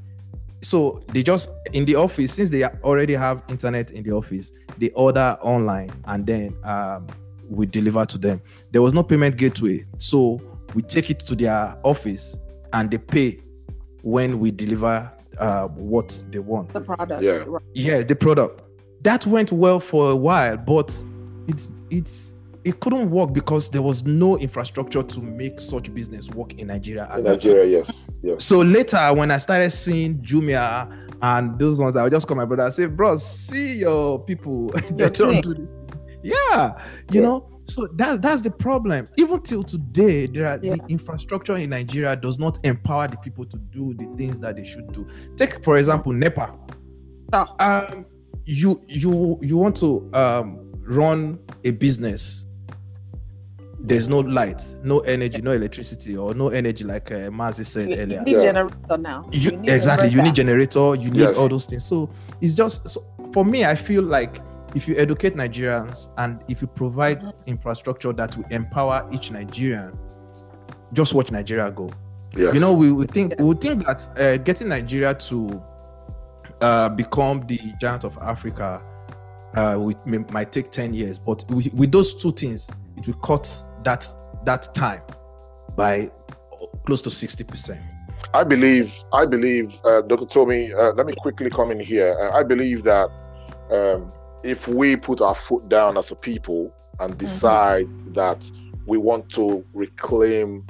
[0.62, 4.90] So they just in the office since they already have internet in the office, they
[4.92, 7.06] order online and then um,
[7.50, 8.42] we deliver to them.
[8.72, 10.42] There was no payment gateway, so
[10.76, 12.36] we take it to their office
[12.74, 13.40] and they pay
[14.04, 16.72] when we deliver uh, what they want.
[16.74, 17.24] The product.
[17.24, 17.44] Yeah.
[17.48, 17.64] Right.
[17.74, 18.62] Yeah, the product
[19.02, 21.04] that went well for a while, but
[21.48, 22.34] it's it's
[22.64, 27.08] it couldn't work because there was no infrastructure to make such business work in Nigeria.
[27.16, 27.24] In.
[27.24, 28.06] Nigeria, yes.
[28.24, 28.44] Yes.
[28.44, 32.46] So later, when I started seeing Jumia and those ones, I would just call my
[32.46, 34.68] brother and say, "Bro, see your people.
[34.92, 35.72] they Your don't do this."
[36.24, 36.74] Yeah,
[37.12, 37.28] you Yeah.
[37.28, 37.55] know.
[37.68, 39.08] So that's that's the problem.
[39.18, 40.76] Even till today, there are Yeah.
[40.76, 44.64] the infrastructure in Nigeria does not empower the people to do the things that they
[44.64, 45.08] should do.
[45.36, 46.54] Take for example, NEPA.
[47.34, 47.46] Oh.
[47.60, 48.06] Um,
[48.46, 52.46] you you you want to um run a business.
[53.80, 57.96] There's no light, no energy, no electricity, or no energy, like uh, Maazi said You
[57.98, 58.42] earlier need Yeah.
[58.42, 59.30] generator now.
[59.32, 61.38] you, need exactly you need generator you need Yes.
[61.38, 62.10] all those things so
[62.42, 64.40] it's just so for me i feel like
[64.76, 69.98] if you educate nigerians and if you provide infrastructure that will empower each nigerian
[70.94, 71.90] just watch nigeria go
[72.38, 72.54] Yes.
[72.54, 75.64] you know we, we think we think that uh, getting nigeria to
[76.60, 78.84] uh, become the giant of africa
[79.56, 83.14] uh, we, may- might take 10 years but with, with those two things it will
[83.16, 84.06] cut that
[84.44, 85.02] that time
[85.78, 86.12] by
[86.86, 87.82] close to 60%.
[88.34, 90.26] I believe, I believe, uh, Dr.
[90.26, 92.16] Tommy, uh, let me quickly come in here.
[92.20, 93.10] Uh, I believe that
[93.72, 94.12] um,
[94.46, 97.18] if we put our foot down as a people and Mm-hmm.
[97.18, 98.50] decide that
[98.86, 100.66] we want to reclaim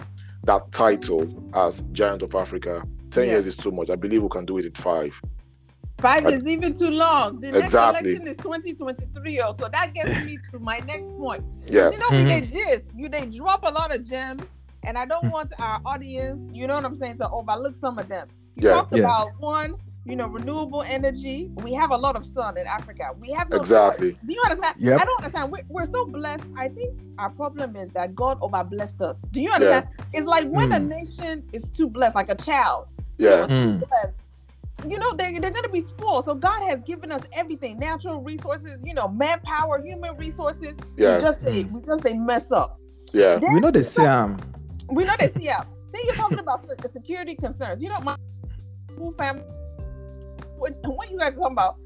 [0.45, 3.31] that title as Giant of Africa, 10 Yeah.
[3.33, 3.89] years is too much.
[3.89, 5.13] I believe we can do it in five.
[5.99, 7.39] Five I- is even too long.
[7.41, 11.43] The next election is 2023, oh, so that gets me to my next point.
[11.67, 11.89] Yeah.
[11.91, 12.27] You know, we Mhm.
[12.27, 14.41] they just you they drop a lot of gems,
[14.83, 18.07] and I don't want our audience, you know what I'm saying, to overlook some of
[18.07, 18.27] them.
[18.55, 18.75] You Yeah.
[18.75, 19.03] talked Yeah.
[19.03, 21.49] about one, you know, renewable energy.
[21.63, 23.09] We have a lot of sun in Africa.
[23.19, 24.11] We have no Exactly.
[24.13, 24.21] choice.
[24.25, 24.75] Do you understand?
[24.79, 25.01] Yep.
[25.01, 25.51] I don't understand.
[25.51, 26.43] We're, we're so blessed.
[26.57, 29.17] I think our problem is that God overblessed us.
[29.31, 29.87] Do you understand?
[30.13, 30.87] It's like when a Hmm.
[30.89, 32.87] nation is too blessed, like a child.
[33.17, 33.47] you Yeah.
[33.47, 33.79] Mm.
[33.79, 34.13] blessed,
[34.91, 36.25] you know, they, they're going to be spoiled.
[36.25, 40.75] So God has given us everything natural resources, you know, manpower, human resources.
[40.97, 41.17] Yeah.
[41.17, 42.77] We just say, we just say mess up.
[43.13, 43.37] Yeah.
[43.39, 44.37] Then We know they say um,
[44.91, 45.65] we know they see out.
[45.93, 47.81] Then you're talking about the security concerns.
[47.81, 48.17] You know, my
[48.99, 49.43] whole family,
[50.57, 51.77] when you guys talking about,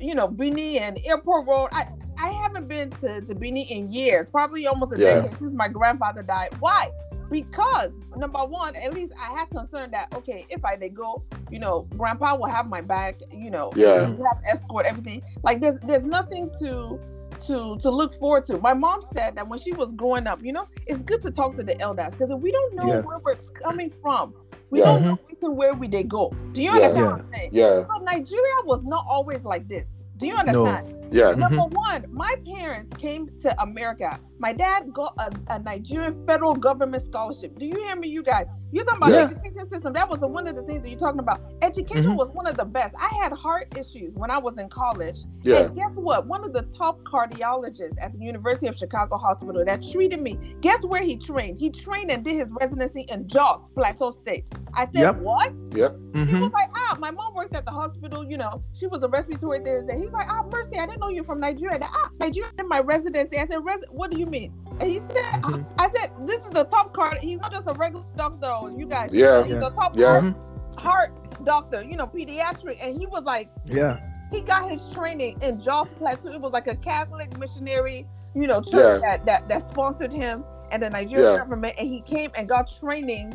[0.00, 1.86] you know, Benin and Airport Road, I,
[2.18, 5.14] I haven't been to, to Benin in years, probably almost a Yeah.
[5.22, 6.50] decade since my grandfather died.
[6.60, 6.90] Why?
[7.30, 11.58] Because number one, at least I had concern that okay, if I did go, you
[11.58, 14.06] know, grandpa will have my back, you know, Yeah.
[14.06, 15.22] have escort, everything.
[15.42, 16.98] Like there's there's nothing to
[17.46, 18.58] to to look forward to.
[18.58, 21.54] My mom said that when she was growing up, you know, it's good to talk
[21.56, 23.00] to the elders because if we don't know Yeah.
[23.02, 24.34] where we're coming from,
[24.70, 24.84] we Yeah.
[24.86, 25.08] don't mm-hmm.
[25.08, 26.32] know even where we they go.
[26.52, 26.76] Do you Yeah.
[26.76, 27.10] understand Yeah.
[27.10, 27.50] what I'm saying?
[27.52, 27.86] Yeah.
[27.86, 29.84] So Nigeria was not always like this.
[30.18, 30.94] Do you understand?
[31.10, 31.32] Yeah.
[31.32, 34.18] Number one, my parents came to America.
[34.38, 37.58] My dad got a, a Nigerian federal government scholarship.
[37.58, 38.46] Do you hear me, you guys?
[38.70, 39.24] You're talking about Yeah.
[39.24, 39.92] education system.
[39.94, 41.40] That was the, one of the things that you're talking about.
[41.62, 42.16] Education Mhm.
[42.16, 42.94] was one of the best.
[43.00, 45.16] I had heart issues when I was in college.
[45.42, 45.62] Yeah.
[45.62, 46.26] And guess what?
[46.26, 50.82] One of the top cardiologists at the University of Chicago Hospital that treated me, guess
[50.84, 51.58] where he trained?
[51.58, 54.44] He trained and did his residency in Jos, Plateau State.
[54.74, 55.16] I said, Yep.
[55.20, 55.52] what?
[55.72, 56.40] He mhm.
[56.42, 59.60] was like, ah, my mom worked at the hospital, you know, she was a respiratory
[59.64, 59.96] therapist.
[59.98, 61.78] He was like, ah, Mercy, I didn't know you're from Nigeria.
[61.82, 63.38] Ah, Nigeria in my residency.
[63.38, 64.52] I said, Res- what do you mean?
[64.80, 65.64] And he said, Mhm.
[65.78, 67.18] I said, this is the top card.
[67.18, 69.10] He's not just a regular doctor, you guys.
[69.12, 69.42] Yeah.
[69.42, 69.60] He's Yeah.
[69.60, 70.06] the top Yeah.
[70.20, 70.78] heart, Mhm.
[70.78, 72.78] heart doctor, you know, pediatric.
[72.80, 73.98] And he was like, Yeah.
[74.30, 76.28] he got his training in Jos Plateau.
[76.30, 78.98] It was like a Catholic missionary, you know, church Yeah.
[78.98, 81.38] that, that that sponsored him and the Nigerian Yeah.
[81.38, 83.32] government, and he came and got training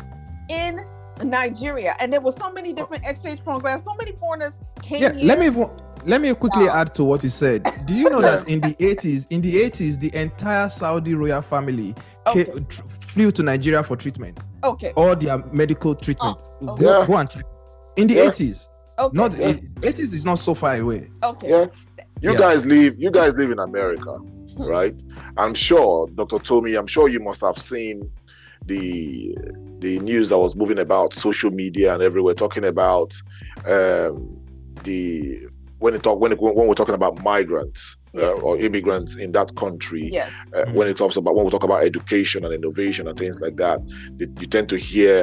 [0.50, 0.86] in
[1.24, 1.96] Nigeria.
[2.00, 3.84] And there was so many different exchange programs.
[3.84, 5.26] So many foreigners came Yeah, here.
[5.26, 5.70] let me even-
[6.06, 6.82] let me quickly Wow.
[6.82, 7.64] add to what you said.
[7.86, 11.96] Do you know that in the 80s, in the 80s, the entire Saudi royal family
[12.28, 12.46] Okay.
[12.46, 14.92] ca- tr- flew to Nigeria for treatment, Okay.
[14.96, 16.38] all their medical treatment.
[16.62, 17.00] Oh, Go.
[17.00, 17.08] Yeah.
[17.08, 17.46] go and check.
[17.96, 18.24] In the Yeah.
[18.30, 19.16] 80s, Okay.
[19.18, 19.54] not Yeah.
[19.82, 21.10] 80s is not so far away.
[21.24, 21.50] okay.
[21.50, 21.66] Yeah.
[22.22, 22.38] You Yeah.
[22.38, 24.64] guys live you guys live in America, Hmm.
[24.64, 24.96] right?
[25.38, 26.40] I'm sure, Dr.
[26.40, 28.10] Tommy, I'm sure you must have seen
[28.66, 29.36] the
[29.80, 33.14] the news that was moving about social media and everywhere talking about
[33.68, 34.30] um
[34.86, 35.48] the
[35.84, 37.82] when it talk when it, when we're talking about migrants
[38.14, 38.28] Yeah.
[38.28, 40.32] uh, or immigrants in that country Yes.
[40.56, 43.58] uh, when it talks about when we talk about education and innovation and things like
[43.58, 43.80] that,
[44.20, 45.16] that you tend to hear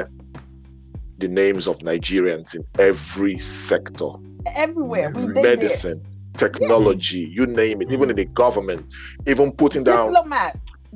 [1.17, 4.09] the names of Nigerians in every sector
[4.55, 5.07] Everywhere.
[5.15, 5.43] We they there.
[5.55, 5.99] medicine,
[6.37, 8.83] technology, you name it, even in the government,
[9.27, 10.13] even putting down.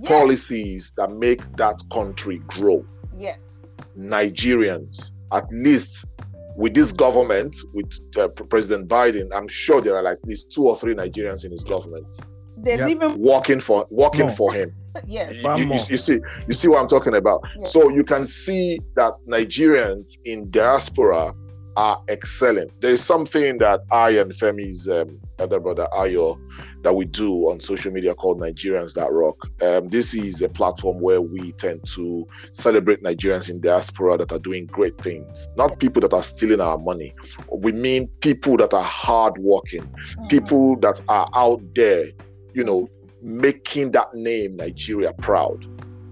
[0.03, 2.79] Policies that make that country grow.
[3.17, 3.37] Yes.
[3.97, 6.05] Nigerians, at least
[6.55, 10.67] with this government, with uh, President Biden, I'm sure there are like at least two
[10.67, 12.05] or three Nigerians in his government
[12.57, 12.87] There's Yeah.
[12.87, 14.35] even working for working More.
[14.35, 14.73] for him.
[15.05, 15.33] yes.
[15.43, 17.41] You, you- you see, you see what I'm talking about.
[17.57, 17.65] Yeah.
[17.65, 21.33] So you can see that Nigerians in diaspora
[21.75, 22.69] are excelling.
[22.79, 26.39] There is something that I and Femi's um, other brother Ayo
[26.83, 29.37] that we do on social media called Nigerians That Rock.
[29.61, 34.39] Um, this is a platform where we tend to celebrate Nigerians in diaspora that are
[34.39, 37.13] doing great things, not people that are stealing our money.
[37.51, 40.29] We mean people that are hardworking, Mhm.
[40.29, 42.05] people that are out there,
[42.53, 42.89] you know,
[43.21, 45.65] making that name Nigeria proud.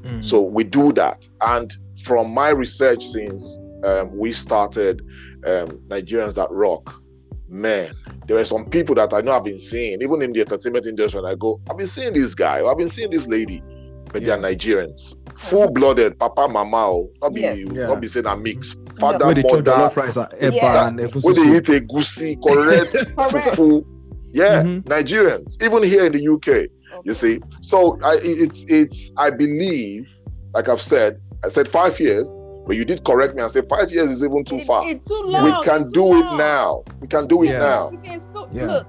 [0.03, 0.25] Mm.
[0.25, 1.27] So we do that.
[1.41, 1.71] And
[2.03, 5.01] from my research since um, we started
[5.45, 6.93] um, Nigerians That Rock,
[7.47, 7.93] man,
[8.27, 11.19] there were some people that I know I've been seeing, even in the entertainment industry,
[11.19, 13.61] and I go, I've been seeing this guy, or I've been seeing this lady,
[14.11, 14.37] but Yeah.
[14.37, 15.15] they're Nigerians.
[15.37, 17.57] Full blooded, papa, mama, oh, not be, Yes.
[17.73, 17.87] Yeah.
[17.87, 18.75] not be saying a mix.
[18.99, 20.87] Father, Where they chop mother, jollof rice and eba Yeah.
[20.87, 23.57] and where egusi they eat egusi, correct, Correct.
[23.57, 23.85] fufu.
[24.31, 24.83] Yeah, Mhm.
[24.85, 26.47] Nigerians, even here in the UK.
[26.49, 26.67] Okay.
[27.03, 30.09] You see, so I, it's it's I believe,
[30.53, 33.91] like I've said, I said five years, but you did correct me and say five
[33.91, 34.87] years is even too It- far.
[34.87, 35.43] It's too long.
[35.45, 36.83] we can it's do too it now.
[37.01, 37.59] We can do it Yeah.
[37.59, 37.89] now.
[37.89, 38.21] We can
[38.51, 38.65] Yeah.
[38.67, 38.87] Look,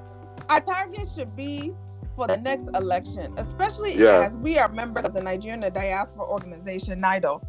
[0.48, 1.72] our target should be
[2.16, 4.26] for the next election, especially Yeah.
[4.26, 7.40] as we are members of the Nigerian Diaspora Organization, NIDO.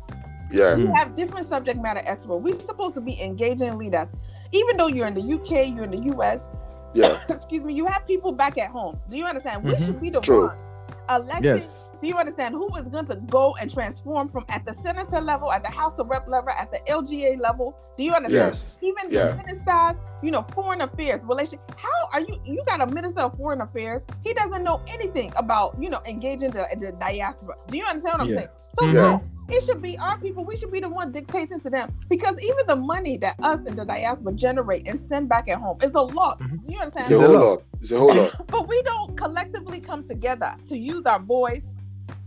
[0.51, 0.75] Yeah.
[0.75, 0.95] We Mm.
[0.95, 2.41] have different subject matter experts.
[2.43, 4.07] We're supposed to be engaging leaders.
[4.51, 6.39] Even though you're in the UK, you're in the US,
[6.93, 7.17] Yeah.
[7.29, 8.97] excuse me, you have people back at home.
[9.09, 9.63] Do you understand?
[9.63, 9.85] We Mhm.
[9.85, 10.47] should be the True.
[10.47, 10.53] ones
[11.09, 11.43] elected.
[11.61, 11.89] Yes.
[12.01, 15.51] Do you understand who is going to go and transform from at the senator level,
[15.51, 17.75] at the House of Rep level, at the LGA level?
[17.97, 18.53] Do you understand?
[18.53, 18.77] Yes.
[18.81, 19.31] Even Yeah.
[19.31, 21.59] the ministers, you know, foreign affairs, relation.
[21.77, 22.39] How are you?
[22.45, 24.01] You got a minister of foreign affairs.
[24.23, 27.55] He doesn't know anything about, you know, engaging the, the diaspora.
[27.67, 28.37] Do you understand what I'm Yeah.
[28.37, 28.49] saying?
[28.79, 30.43] So no, it should be our people.
[30.43, 33.75] We should be the one dictating to them because even the money that us in
[33.75, 36.39] the diaspora generate and send back at home is a lot.
[36.41, 36.59] Mhm.
[36.67, 37.11] You understand?
[37.11, 37.49] It's a It's a whole lot.
[37.49, 37.63] lot.
[37.81, 38.47] It's a whole lot.
[38.47, 41.63] but we don't collectively come together to use our voice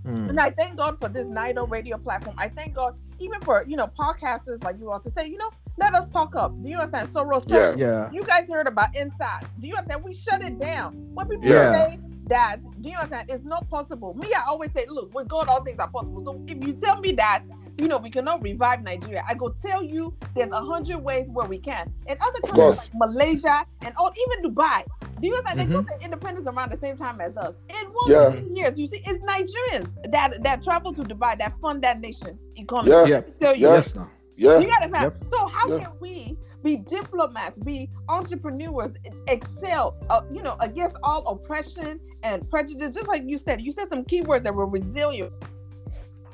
[0.07, 0.31] Mm.
[0.31, 2.35] and I thank God for this NIDO radio platform.
[2.39, 5.51] I thank God even for, you know, podcasters like you all to say, you know,
[5.77, 6.53] let us talk up.
[6.63, 7.11] Do you understand?
[7.13, 7.75] So, Rosa, Yeah.
[7.77, 8.11] Yeah.
[8.11, 9.47] you guys heard about EndSARS.
[9.61, 10.05] Do you understand?
[10.05, 10.95] We shut it down.
[11.15, 11.73] When people Yeah.
[11.73, 13.31] say that, do you understand?
[13.31, 14.15] It's not possible.
[14.15, 16.23] Me, I always say, look, with God, all things are possible.
[16.25, 17.43] So if you tell me that,
[17.79, 21.47] you know, we cannot revive Nigeria, I go tell you there's a hundred ways where
[21.47, 21.93] we can.
[22.07, 24.85] In other countries like Malaysia and all, even Dubai,
[25.21, 25.61] do you understand?
[25.71, 25.87] They Mhm.
[25.87, 27.55] got the independence around the same time as us.
[27.69, 28.35] In one Yeah.
[28.53, 32.91] years, you see, it's Nigerians that that travel to Dubai that fund that nation's economy.
[32.91, 33.07] Yeah.
[33.07, 33.21] Yeah.
[33.39, 33.69] Tell you.
[33.69, 33.95] Yes.
[33.95, 34.11] Now.
[34.37, 34.59] Yeah.
[34.59, 35.13] Do you understand?
[35.21, 35.29] Yep.
[35.29, 35.79] So how Yeah.
[35.85, 38.93] can we be diplomats, be entrepreneurs,
[39.29, 42.93] excel, uh, you know, against all oppression and prejudice?
[42.95, 45.33] Just like you said, you said some keywords that were resilient.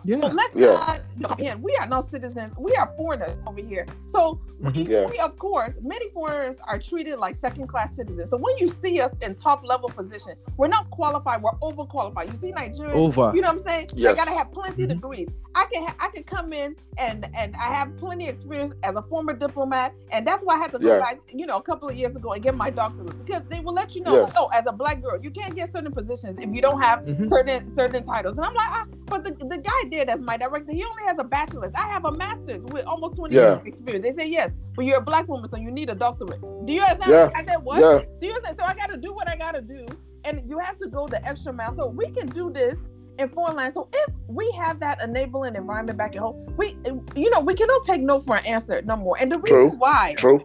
[0.07, 0.27] So Yeah.
[0.27, 0.73] let's Yeah.
[0.75, 2.53] not, no, again, we are no citizens.
[2.59, 3.87] We are foreigners over here.
[4.09, 4.87] So Mhm.
[4.88, 5.07] Yeah.
[5.07, 8.29] we, of course, many foreigners are treated like second-class citizens.
[8.31, 11.43] So when you see us in top-level position, we're not qualified.
[11.43, 12.31] We're overqualified.
[12.33, 13.33] You see Nigerians, Over.
[13.35, 13.87] you know what I'm saying?
[13.93, 14.17] I Yes.
[14.17, 14.95] gotta have plenty of Mhm.
[14.95, 15.29] degrees.
[15.55, 18.97] I can ha- I can come in and and I have plenty of experience as
[18.97, 21.01] a former diplomat, and that's why I had to go Yeah.
[21.01, 23.73] back, you know, a couple of years ago and get my doctorate because they will
[23.73, 24.31] let you know, Yeah.
[24.37, 27.29] oh, as a black girl, you can't get certain positions if you don't have Mhm.
[27.29, 28.37] certain certain titles.
[28.37, 31.16] And I'm like, ah, but the, the guy did as my director, he only has
[31.18, 31.72] a bachelor's.
[31.74, 33.42] I have a master's with almost 20 Yeah.
[33.42, 34.04] years of experience.
[34.07, 36.40] They say yes, but you're a black woman, so you need a doctorate.
[36.66, 37.33] Do you understand?
[37.35, 37.40] Yeah.
[37.40, 37.80] I said what?
[37.80, 38.00] Yeah.
[38.20, 38.59] Do you understand?
[38.61, 39.87] So I got to do what I got to do,
[40.24, 41.74] and you have to go the extra mile.
[41.76, 42.76] So we can do this
[43.18, 43.74] in foreign lands.
[43.74, 46.76] So if we have that enabling environment back at home, we,
[47.14, 49.16] you know, we cannot take no for an answer no more.
[49.20, 49.78] And the reason True.
[49.78, 50.40] why, True.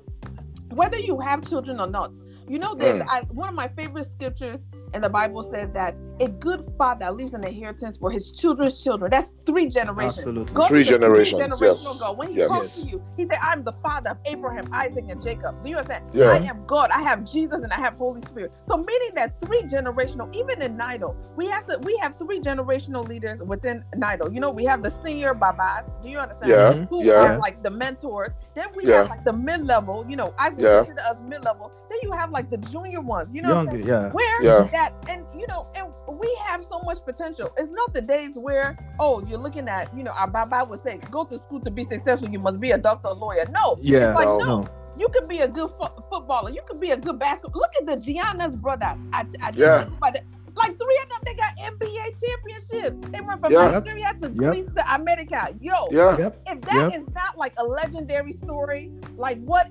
[0.72, 2.12] whether you have children or not,
[2.48, 3.08] you know, there's Mm.
[3.10, 4.60] I, one of my favorite scriptures
[4.94, 9.10] in the Bible says that a good father leaves an inheritance for his children's children.
[9.10, 10.18] That's three generations.
[10.18, 10.54] Absolutely.
[10.54, 12.00] God Three generations, generational yes.
[12.00, 12.18] God.
[12.18, 12.50] When he Yes.
[12.50, 15.64] talks to you, he said, I'm the father of Abraham, Isaac, and Jacob.
[15.64, 16.06] Do you understand?
[16.14, 16.26] Yeah.
[16.32, 16.90] I am God.
[16.92, 18.52] I have Jesus and I have Holy Spirit.
[18.68, 23.08] So meaning that three generational, even in NIDO, we have to we have three generational
[23.08, 24.34] leaders within NIDO.
[24.34, 25.90] You know, we have the senior babas.
[26.04, 26.50] Do you understand?
[26.52, 26.86] Yeah.
[26.88, 27.14] Who Yeah.
[27.36, 28.32] are like the mentors.
[28.56, 28.98] Then we Yeah.
[29.04, 30.80] have like the mid level, you know, I would Yeah.
[30.84, 31.72] consider us mid level.
[31.90, 33.88] Then you have like the junior ones, you know, what I'm Younger.
[33.88, 34.12] Yeah.
[34.12, 34.64] where Yeah.
[34.80, 35.88] That and you know and
[36.22, 40.04] we have so much potential it's not the days where oh you're looking at you
[40.06, 42.78] know our baba would say go to school to be successful you must be a
[42.78, 44.14] doctor or lawyer no Yeah.
[44.14, 44.38] like No.
[44.38, 44.68] no, No.
[44.98, 47.86] you could be a good fo- footballer you could be a good basketball look at
[47.92, 49.90] the Giannis brothers I, I Yeah.
[50.00, 50.14] but
[50.56, 53.72] like three of them they got nba championships they went from Yeah.
[53.72, 54.34] nigeria to Yep.
[54.38, 56.18] greece to america yo Yeah.
[56.18, 56.42] Yep.
[56.52, 57.14] if that is Yep.
[57.22, 58.84] not like a legendary story
[59.18, 59.68] like what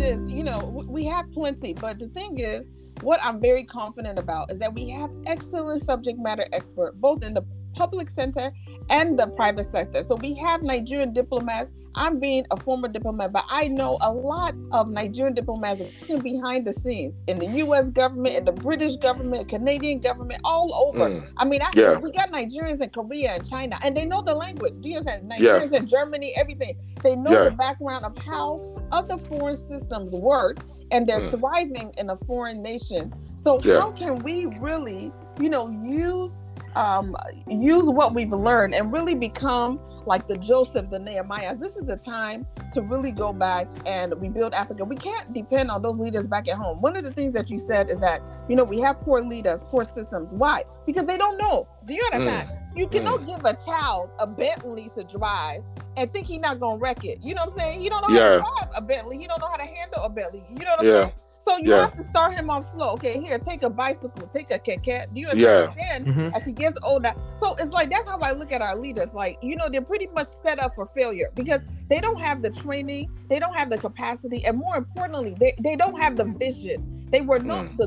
[0.00, 2.66] is, you know, we have plenty, but the thing is,
[3.02, 7.34] what I'm very confident about is that we have excellent subject matter expert, both in
[7.34, 8.52] the public sector
[8.88, 10.02] and the private sector.
[10.02, 11.70] So we have Nigerian diplomats.
[11.94, 16.66] I'm being a former diplomat, but I know a lot of Nigerian diplomats working behind
[16.66, 17.90] the scenes in the U.S.
[17.90, 21.10] government, in the British government, Canadian government, all over.
[21.10, 21.28] Mm.
[21.36, 21.98] I mean, I, Yeah.
[21.98, 24.74] we got Nigerians in Korea and China, and they know the language.
[24.80, 25.32] Do you understand?
[25.38, 25.58] Yeah.
[25.60, 26.76] Nigerians in Germany, everything.
[27.02, 27.44] They know Yeah.
[27.44, 28.60] the background of how
[28.92, 30.58] other foreign systems work,
[30.92, 31.38] and they're Mm.
[31.40, 33.12] thriving in a foreign nation.
[33.36, 36.30] So how can we really, you know, use
[36.76, 37.16] um,
[37.48, 41.56] use what we've learned and really become like the Joseph, the Nehemiah?
[41.56, 44.84] This is the time to really go back and rebuild Africa.
[44.84, 46.80] We can't depend on those leaders back at home.
[46.80, 49.60] One of the things that you said is that you know we have poor leaders,
[49.70, 50.32] poor systems.
[50.32, 50.64] Why?
[50.86, 51.68] Because they don't know.
[51.86, 52.48] Do you understand?
[52.76, 55.62] You cannot give a child a Bentley to drive
[55.96, 57.18] and think he's not gonna wreck it.
[57.20, 57.82] You know what I'm saying?
[57.82, 58.22] You don't know Yeah.
[58.22, 59.18] how to drive a Bentley.
[59.20, 60.44] You don't know how to handle a Bentley.
[60.50, 60.92] You know what I'm Yeah.
[61.02, 61.12] saying?
[61.42, 61.80] So you Yeah.
[61.86, 62.90] have to start him off slow.
[62.92, 65.14] Okay, here, take a bicycle, take a cat cat.
[65.14, 65.48] Do you Yeah.
[65.70, 66.06] understand?
[66.06, 66.36] Mhm.
[66.36, 69.12] As he gets older, so it's like that's how I look at our leaders.
[69.14, 72.50] Like you know, they're pretty much set up for failure because they don't have the
[72.50, 76.96] training, they don't have the capacity, and more importantly, they, they don't have the vision.
[77.10, 77.76] They were not Mm.
[77.78, 77.86] the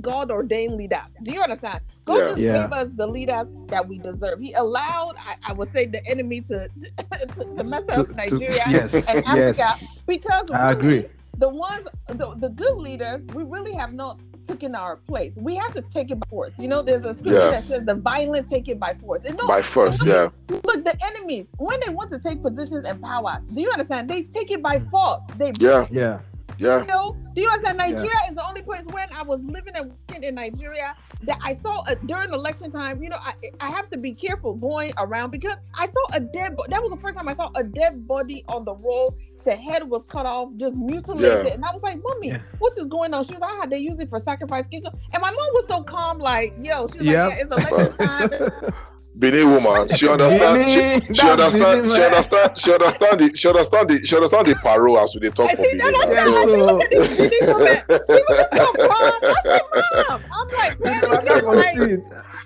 [0.00, 1.00] God ordained leaders.
[1.24, 1.80] Do you understand?
[2.04, 2.26] God Yeah.
[2.28, 2.62] just Yeah.
[2.62, 4.38] gave us the leaders that we deserve.
[4.38, 6.68] He allowed, I, I would say, the enemy to
[7.38, 8.94] to, to mess up to- Nigeria yes.
[9.08, 9.84] and Africa Yes.
[10.06, 11.10] because I really, agree.
[11.38, 15.32] The ones, the, the good leaders, we really have not taken our place.
[15.36, 16.52] We have to take it by force.
[16.58, 17.50] You know, there's a scripture Yeah.
[17.50, 19.22] that says the violent take it by force.
[19.24, 20.28] And no, By force, yeah.
[20.48, 24.10] look, the enemies, when they want to take positions and powers, do you understand?
[24.10, 24.90] They take it by mm.
[24.90, 25.22] force.
[25.36, 26.20] They Yeah, Yeah.
[26.62, 26.80] Yeah.
[26.80, 27.78] you know, do you understand?
[27.78, 31.54] Nigeria is the only place when I was living and working in Nigeria that I
[31.54, 33.02] saw a, during election time.
[33.02, 36.56] You know, I I have to be careful going around because I saw a dead.
[36.56, 39.14] bo- That was the first time I saw a dead body on the road.
[39.44, 41.54] The head was cut off, just mutilated, Yeah.
[41.54, 42.42] and I was like, "Mommy, Yeah.
[42.60, 44.84] what is going on?" She was like, "Ah, they use it for sacrifice." And
[45.20, 47.28] my mom was so calm, like, "Yo," she was Yep.
[47.28, 47.96] like, "Yeah, it's election
[48.60, 48.74] time."
[49.14, 50.68] Benin woman, she understand.
[50.70, 51.82] She, Benin, she that's understand.
[51.82, 52.58] Benin, She understand.
[52.58, 53.30] She understand the.
[53.36, 54.06] She understand the.
[54.06, 55.92] She understand the parole as we dey talk I for see Benin.
[55.92, 55.92] that.
[55.92, 56.12] now.
[56.12, 57.76] Yeah, I So- said, "Look at this Benin woman.
[57.88, 59.62] She was just so calm." I said,
[60.08, 61.76] "Mom," I'm like, "Man, I'm like."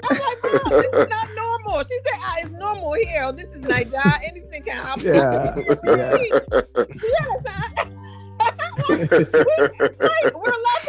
[0.09, 1.79] I'm like, Mom, this is not normal.
[1.85, 3.33] She said, ah, it's normal here.
[3.33, 4.21] This is Nigeria.
[4.29, 5.05] Anything can happen.
[5.07, 5.55] Yeah,
[5.85, 6.17] yeah.
[6.19, 7.93] You understand?
[8.89, 10.86] like, we're laughing about it,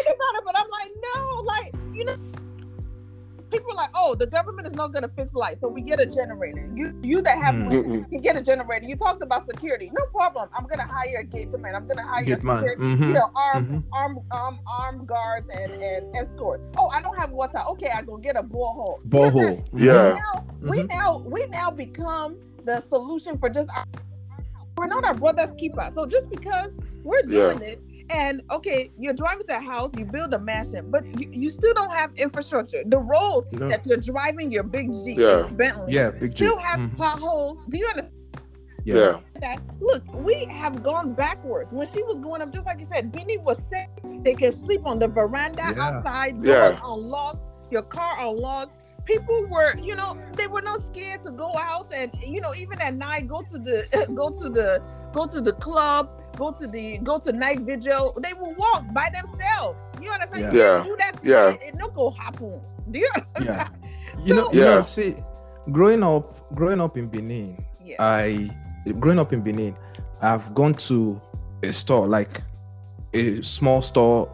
[4.18, 6.70] the government is not gonna fix lights, so we get a generator.
[6.76, 7.63] You you that have Hmm.
[7.65, 8.09] money Mm-mm.
[8.09, 8.86] can get a generator.
[8.86, 9.91] You talked about security.
[9.93, 10.49] No problem.
[10.57, 11.76] I'm gonna hire a gate man.
[11.76, 12.57] I'm gonna hire Get a man.
[12.59, 13.07] security, Mhm.
[13.07, 13.84] you know, armed Mhm.
[13.93, 16.70] armed um, armed guards and, and escorts.
[16.78, 17.59] Oh, I don't have water.
[17.72, 18.99] Okay, I go get a borehole.
[19.03, 19.45] You Borehole.
[19.47, 19.63] understand?
[19.74, 20.13] Yeah.
[20.34, 20.89] Now, we Mhm.
[20.89, 23.86] now we now become the solution for just our,
[24.78, 25.89] we're not our brother's keeper.
[25.95, 26.72] So just because
[27.03, 27.53] we're Yeah.
[27.53, 31.30] doing it, and okay, you're driving to a house, you build a mansion, but you,
[31.32, 32.84] you still don't have infrastructure.
[32.86, 33.68] The road No.
[33.70, 35.39] that you're driving your big Jeep, Yeah.
[35.39, 36.66] your Bentley, Yeah, big still Jeep.
[36.66, 36.97] have Mhm.
[36.97, 37.60] potholes.
[37.70, 38.14] Do you understand?
[38.86, 39.18] Yeah.
[39.41, 43.12] that look we have gone backwards when she was going up just like you said
[43.12, 43.89] Beanie was sick
[44.24, 45.84] they can sleep on the veranda Yeah.
[45.84, 46.70] outside Yeah.
[46.70, 47.39] doors unlocked
[47.70, 48.72] your car unlocked
[49.08, 52.80] people were you know they were not scared to go out and you know even
[52.82, 53.78] at night go to the
[54.16, 54.82] go to the
[55.14, 59.10] go to the club go to the go to night vigil they will walk by
[59.18, 60.53] themselves you know understand Yeah.
[60.53, 60.76] You Yeah.
[60.76, 61.49] can't do that Yeah.
[61.49, 63.10] it, it not go happen do you
[63.41, 63.70] Yeah.
[64.20, 64.76] You know, you Yeah.
[64.76, 65.16] know, see,
[65.72, 68.49] growing up, growing up in Benin, yeah I
[68.99, 69.76] growing up in Benin,
[70.22, 71.22] I've gone to
[71.64, 72.41] a store like
[73.14, 74.30] a small store.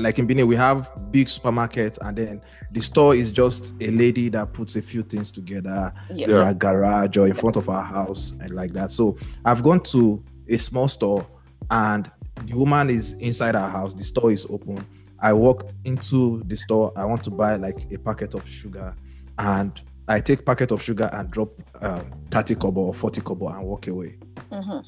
[0.00, 2.40] Like in Benin, we have big supermarket, and then
[2.72, 6.54] the store is just a lady that puts a few things together yeah in our
[6.54, 8.90] garage or in front of our house and like that.
[8.92, 11.26] So I've gone to a small store
[11.70, 12.10] and
[12.46, 14.84] the woman is inside our house, the store is open.
[15.20, 18.94] I walked into the store, I want to buy like a packet of sugar
[19.38, 19.78] and
[20.08, 23.86] I take packet of sugar and drop uh, 30 kobo or 40 kobo and walk
[23.86, 24.16] away.
[24.50, 24.84] Mhm.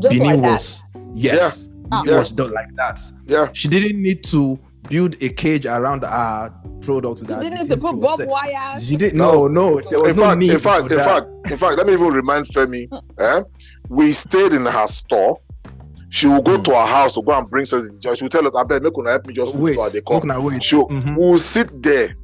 [0.00, 0.80] just Benin like that was
[1.14, 2.02] yes, Ah.
[2.06, 3.00] it was done like that.
[3.26, 3.48] Yeah.
[3.52, 4.58] She didn't need to
[4.88, 7.20] build a cage around our products.
[7.22, 8.80] you that didn't need to put was bob selling.
[8.82, 9.18] She didn't.
[9.18, 9.80] No, no.
[9.80, 12.08] There was In no fact, need in fact, in fact, in fact, let me even
[12.08, 12.88] remind Femi.
[13.18, 13.42] Eh?
[13.88, 15.40] We stayed in her store.
[16.10, 16.64] She will go Mm.
[16.64, 17.98] to our house to go and bring something.
[18.14, 19.92] She will tell us, I bet make una help me just wait, go to her.
[19.92, 20.28] They look come.
[20.28, 20.62] now, wait.
[20.62, 20.86] Sure.
[20.88, 21.16] Mhm.
[21.18, 22.14] We will sit there,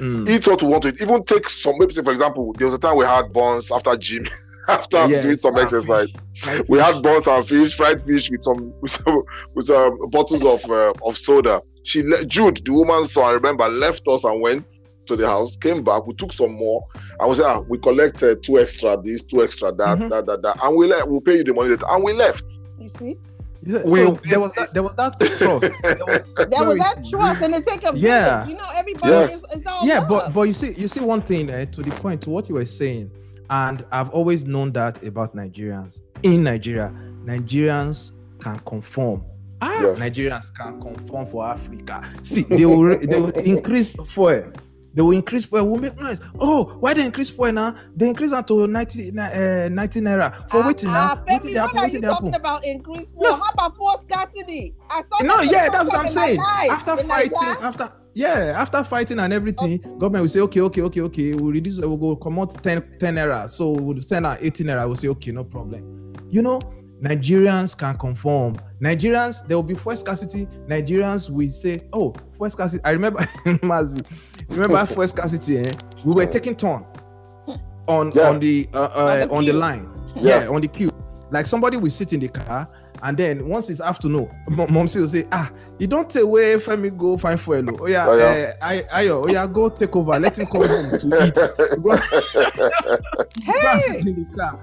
[0.00, 0.28] Mm.
[0.28, 1.00] eat what we want to eat.
[1.00, 1.74] Even take some.
[1.78, 4.26] Maybe say, for example, there was a time we had buns after gym,
[4.68, 6.08] after Yes, doing some exercise.
[6.42, 6.62] fish.
[6.68, 6.86] We fish.
[6.86, 9.22] had buns and fish, fried fish with some with some,
[9.54, 11.62] with some bottles of uh, of soda.
[11.84, 14.66] She le- Jude, the woman so I remember left us and went
[15.06, 15.56] to the house.
[15.56, 16.06] Came back.
[16.06, 16.86] We took some more.
[17.18, 20.10] I was said, ah, we collected two extra this, two extra that, Mhm.
[20.10, 21.86] that, that, that, and we le- we'll pay you the money later.
[21.88, 22.44] And we left.
[22.78, 23.16] you see
[23.64, 24.74] You said- we- there was that.
[24.74, 25.38] There was that trust.
[25.82, 27.10] There was There was that security.
[27.10, 28.44] trust, and it take a Yeah.
[28.44, 28.48] village.
[28.50, 29.34] You know, everybody Yes.
[29.36, 30.08] is, is all yeah love.
[30.08, 32.54] but but you see you see one thing eh, to the point to what you
[32.56, 33.10] were saying
[33.50, 36.00] and i've always known that about nigerians.
[36.22, 36.92] In nigeria
[37.24, 39.24] nigerians can conform.
[39.60, 39.98] Ah Yes.
[39.98, 42.02] nigerians can conform for africa.
[42.22, 44.44] See they will they will increase fuel
[44.98, 48.32] they will increase fuel will make noise oh why they increase fuel now they increase
[48.32, 51.76] am to 90 na- uh, 90 naira for Ah, waiting ah, now waiting dey what
[51.76, 53.22] are you talking about increased No.
[53.22, 53.36] fuel?
[53.36, 54.74] How about forced scarcity?
[54.90, 56.40] I saw no, for yeah, that's what I'm saying.
[56.40, 57.66] After in fighting, Nigeria.
[57.68, 61.78] after yeah, after fighting and everything, government will say, okay, okay, okay, okay, we'll reduce,
[61.78, 63.48] we'll go come out 10, 10 naira.
[63.48, 64.86] So we'll send out 18 naira.
[64.88, 66.14] We'll say, okay, no problem.
[66.28, 66.58] You know,
[67.02, 68.56] Nigerians can conform.
[68.80, 70.46] Nigerians, there will be fuel scarcity.
[70.66, 72.82] Nigerians will say, oh, fuel scarcity.
[72.84, 73.20] I remember,
[73.62, 74.04] Maazi,
[74.48, 75.70] remember fuel scarcity, eh?
[76.04, 76.84] We were taking turn
[77.88, 78.28] on Yeah.
[78.30, 78.88] on the uh, uh,
[79.22, 79.88] On the on the line.
[80.16, 80.42] Yeah.
[80.44, 80.48] Yeah.
[80.48, 80.90] on the queue.
[81.30, 82.66] Like somebody will sit in the car,
[83.02, 87.16] and then once it's afternoon, mom will say, ah, you don't take away Femi go
[87.16, 87.68] find fuel.
[87.70, 87.76] oh.
[87.82, 88.82] Oh yeah, Oh, oh, yeah.
[88.92, 90.18] Ayo, go take over.
[90.18, 91.34] Let him come home to eat.
[91.82, 91.96] Go,
[93.52, 94.60] go and sit in the car.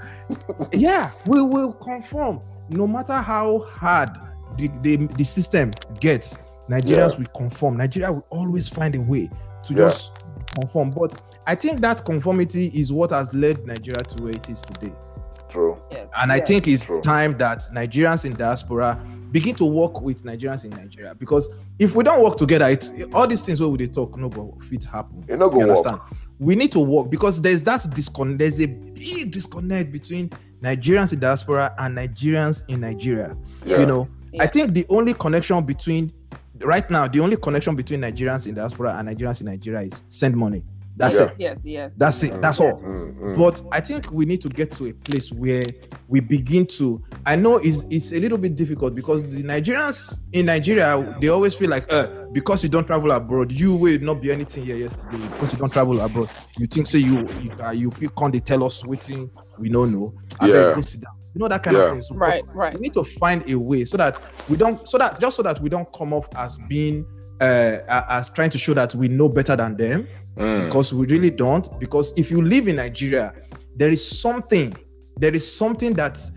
[0.74, 2.42] Yeah, we will conform.
[2.70, 4.10] No matter how hard
[4.58, 6.38] the, the, the system gets,
[6.70, 7.18] Nigerians Yeah.
[7.20, 7.78] will conform.
[7.78, 9.30] Nigeria will always find a way
[9.64, 9.80] to Yeah.
[9.86, 10.24] just
[10.60, 10.90] conform.
[10.90, 14.94] But I think that conformity is what has led Nigeria to where it is today.
[15.56, 15.82] True.
[15.92, 17.02] Yes, And I think it's True.
[17.02, 19.00] time that Nigerians in diaspora
[19.32, 21.16] begin to work with Nigerians in Nigeria.
[21.16, 21.50] Because
[21.80, 24.58] if we don't work together, it's all these things where we dey talk no go
[24.70, 25.24] fit happen.
[25.28, 25.78] You know, go You work.
[25.78, 26.02] understand?
[26.40, 28.40] We need to work because there's that disconnect.
[28.40, 30.30] There's a big disconnect between
[30.62, 33.36] Nigerians in diaspora and Nigerians in Nigeria.
[33.66, 33.80] Yeah.
[33.80, 34.08] You know,
[34.40, 36.12] I think the only connection between
[36.60, 40.36] right now, the only connection between Nigerians in diaspora and Nigerians in Nigeria is send
[40.36, 40.64] money.
[40.98, 41.24] That's Yeah.
[41.26, 41.36] it.
[41.38, 41.96] Yes, yes.
[41.98, 42.42] That's it.
[42.42, 42.80] That's all.
[42.82, 43.38] Mm, mm.
[43.38, 45.64] But I think we need to get to a place where
[46.08, 47.04] we begin to.
[47.26, 51.54] I know it's it's a little bit difficult because the Nigerians in Nigeria they always
[51.54, 55.18] feel like, uh, because you don't travel abroad, you will not be anything here yesterday.
[55.34, 58.40] Because you don't travel abroad, you think say you you, uh, you feel can they
[58.40, 59.30] tell us waiting
[59.60, 60.14] we don't know.
[60.40, 60.76] I beg, Yeah.
[60.76, 61.14] go sit down.
[61.34, 61.84] You know that kind Yeah.
[61.88, 62.02] of thing.
[62.04, 62.42] So Right,
[62.74, 65.60] we need to find a way so that we don't so that just so that
[65.62, 67.06] we don't come off as being
[67.42, 70.08] uh as trying to show that we know better than them
[70.38, 70.66] Mm.
[70.66, 73.34] because we really don't because if you live in nigeria
[73.78, 74.76] there is something
[75.18, 76.32] there is something that's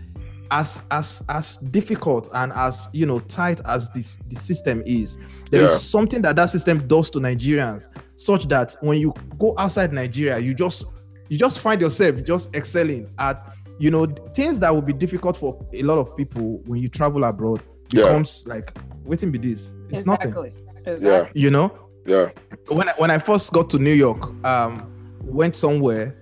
[0.51, 5.17] as as as difficult and as you know tight as this the system is
[5.51, 5.77] There is Yeah.
[5.77, 10.53] something that that system does to nigerians such that when you go outside nigeria you
[10.53, 10.85] just
[11.27, 15.59] you just find yourself just excelling at you know things that will be difficult for
[15.73, 18.03] a lot of people when you travel abroad Yeah.
[18.03, 21.05] becomes like waiting be this it's nothing exactly.
[21.05, 21.27] Yeah.
[21.33, 21.71] you know
[22.09, 22.29] Yeah.
[22.69, 24.91] when I, when I first got to New York, um,
[25.21, 26.15] went somewhere,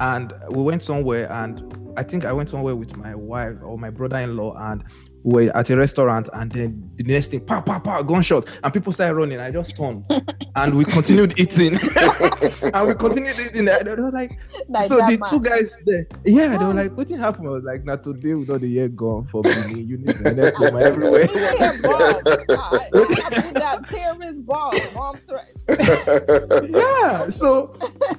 [0.00, 3.90] and we went somewhere, and I think I went somewhere with my wife or my
[3.90, 4.82] brother-in-law, and
[5.24, 8.72] we were at a restaurant, and then the next thing, pow, pow, pow, gunshot, and
[8.72, 9.40] people started running.
[9.40, 10.04] I just turned,
[10.56, 11.78] and we continued eating,
[12.74, 13.66] and we continued eating.
[13.68, 15.28] And they were like, Like so the man.
[15.30, 16.70] two guys there, yeah, they were Oh.
[16.72, 17.48] like, what happened?
[17.48, 19.80] I was like, now today we know the year gone for me.
[19.82, 21.28] You need to help them everywhere.
[26.64, 27.76] Yeah so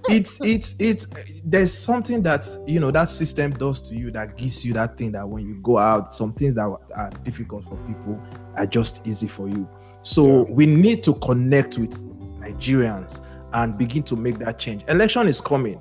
[0.09, 1.07] it's it's it's
[1.43, 5.11] there's something that you know that system does to you that gives you that thing
[5.11, 8.19] that when you go out some things that are difficult for people
[8.55, 9.67] are just easy for you
[10.01, 11.93] so we need to connect with
[12.39, 13.21] nigerians
[13.53, 15.79] and begin to make that change election is coming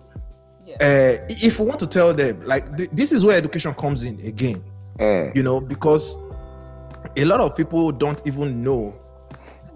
[0.66, 0.76] Yeah.
[1.20, 4.18] uh, if we want to tell them like th- this is where education comes in
[4.26, 4.62] again
[4.98, 5.34] Mm.
[5.36, 6.16] you know because
[7.16, 8.94] a lot of people don't even know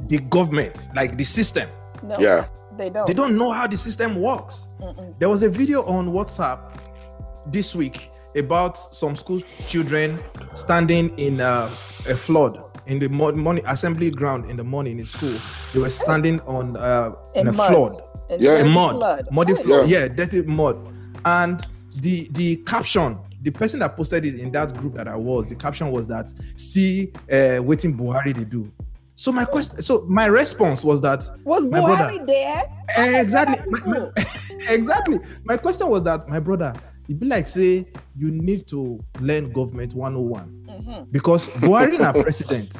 [0.06, 1.68] the government like the system
[2.04, 2.46] No, Yeah.
[2.76, 3.06] they don't.
[3.06, 4.68] they don't know how the system works.
[4.80, 5.18] Mm-mm.
[5.18, 6.58] There was a video on WhatsApp
[7.50, 10.18] this week about some school children
[10.54, 11.74] standing in uh,
[12.08, 15.38] a flood in the morning assembly ground in the morning in school.
[15.74, 17.70] They were standing on uh, in, In a mud.
[17.72, 18.52] flood, It's Yeah.
[18.58, 19.28] in dirty mud, flood.
[19.30, 20.00] muddy Oh, flood, Yeah.
[20.00, 20.76] yeah, dirty mud,
[21.24, 21.66] and
[21.96, 23.18] the the caption.
[23.40, 26.32] The person that posted it in that group that I was, the caption was that
[26.56, 28.70] see uh, waiting Buhari they do.
[29.14, 32.04] So my question, so my response was that Was My brother.
[32.04, 32.62] Buhari there?
[32.96, 34.10] Eh, exactly That's my, my-
[34.74, 36.72] exactly my question was that my brother
[37.08, 37.86] e be like say
[38.16, 41.06] you need to learn government 101 Mhm.
[41.10, 42.72] because buhari na president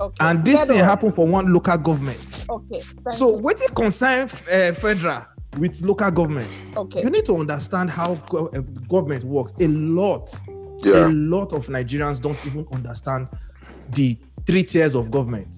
[0.00, 0.16] Okay.
[0.20, 2.78] and this thing happen for one local government Okay.
[2.80, 3.42] thank so you.
[3.42, 5.22] wetin concern uh, federal
[5.58, 7.02] with local government okay.
[7.02, 10.38] you need to understand how go- uh, government works a lot
[10.84, 13.26] a lot of nigerians don't even understand
[13.94, 15.48] the three tiers of government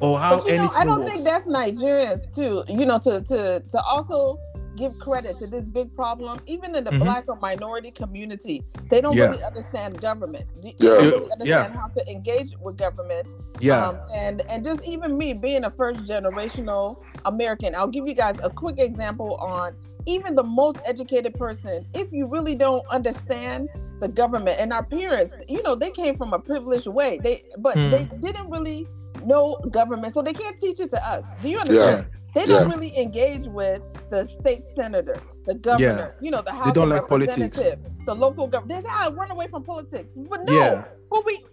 [0.00, 2.62] or how But you know, I don't works think that's Nigerians too.
[2.68, 4.38] You know, to to to also
[4.78, 7.00] give credit to this big problem, even in the Mhm.
[7.04, 9.24] black or minority community, they don't Yeah.
[9.24, 10.46] really understand government.
[10.62, 10.90] They Yeah.
[10.94, 11.10] don't Yeah.
[11.10, 13.26] really understand how to engage with government.
[13.60, 18.14] yeah Um, and and just even me being a first generational American, I'll give you
[18.14, 19.72] guys a quick example on
[20.06, 21.84] even the most educated person.
[21.94, 23.68] If you really don't understand
[24.00, 27.18] the government and our parents, you know, they came from a privileged way.
[27.22, 27.90] They but Hmm.
[27.90, 28.88] they didn't really
[29.20, 31.24] know government, so they can't teach it to us.
[31.40, 32.04] Do you understand?
[32.04, 32.18] Yeah.
[32.34, 32.68] They don't Yeah.
[32.68, 36.24] really engage with the state senator, the governor, yeah.
[36.24, 37.58] you know, the House don't of like politics.
[38.06, 38.82] The local government.
[38.84, 40.84] They say, "I run away from politics," but no, Yeah.
[41.10, 41.44] but we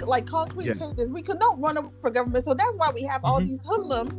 [0.00, 0.74] like concrete Yeah.
[0.74, 1.08] changes.
[1.10, 3.46] We could not run away from government, so that's why we have all Mhm.
[3.46, 4.12] these hoodlums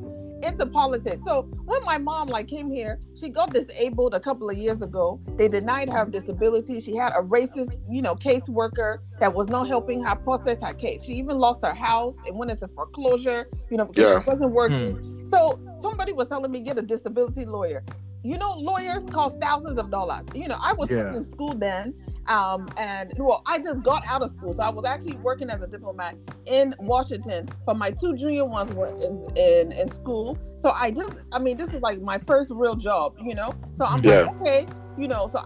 [0.43, 1.21] into politics.
[1.25, 5.19] So when my mom like came here, she got disabled a couple of years ago.
[5.38, 6.79] They denied her disability.
[6.79, 11.03] She had a racist, you know, caseworker that was not helping her process her case.
[11.03, 14.23] She even lost her house and went into foreclosure, you know, because Yeah.
[14.23, 15.20] she wasn't working.
[15.32, 17.84] So somebody was telling me get a disability lawyer.
[18.23, 20.25] You know, lawyers cost thousands of dollars.
[20.34, 21.15] You know, I was Yeah.
[21.15, 21.93] in school then,
[22.27, 25.61] um, and well, I just got out of school, so I was actually working as
[25.61, 26.15] a diplomat
[26.45, 27.49] in Washington.
[27.65, 31.57] But my two junior ones were in, in in school, so I just, I mean,
[31.57, 33.57] this is like my first real job, you know.
[33.73, 34.25] So I'm Yeah.
[34.25, 34.67] like, okay,
[34.97, 35.39] you know, so.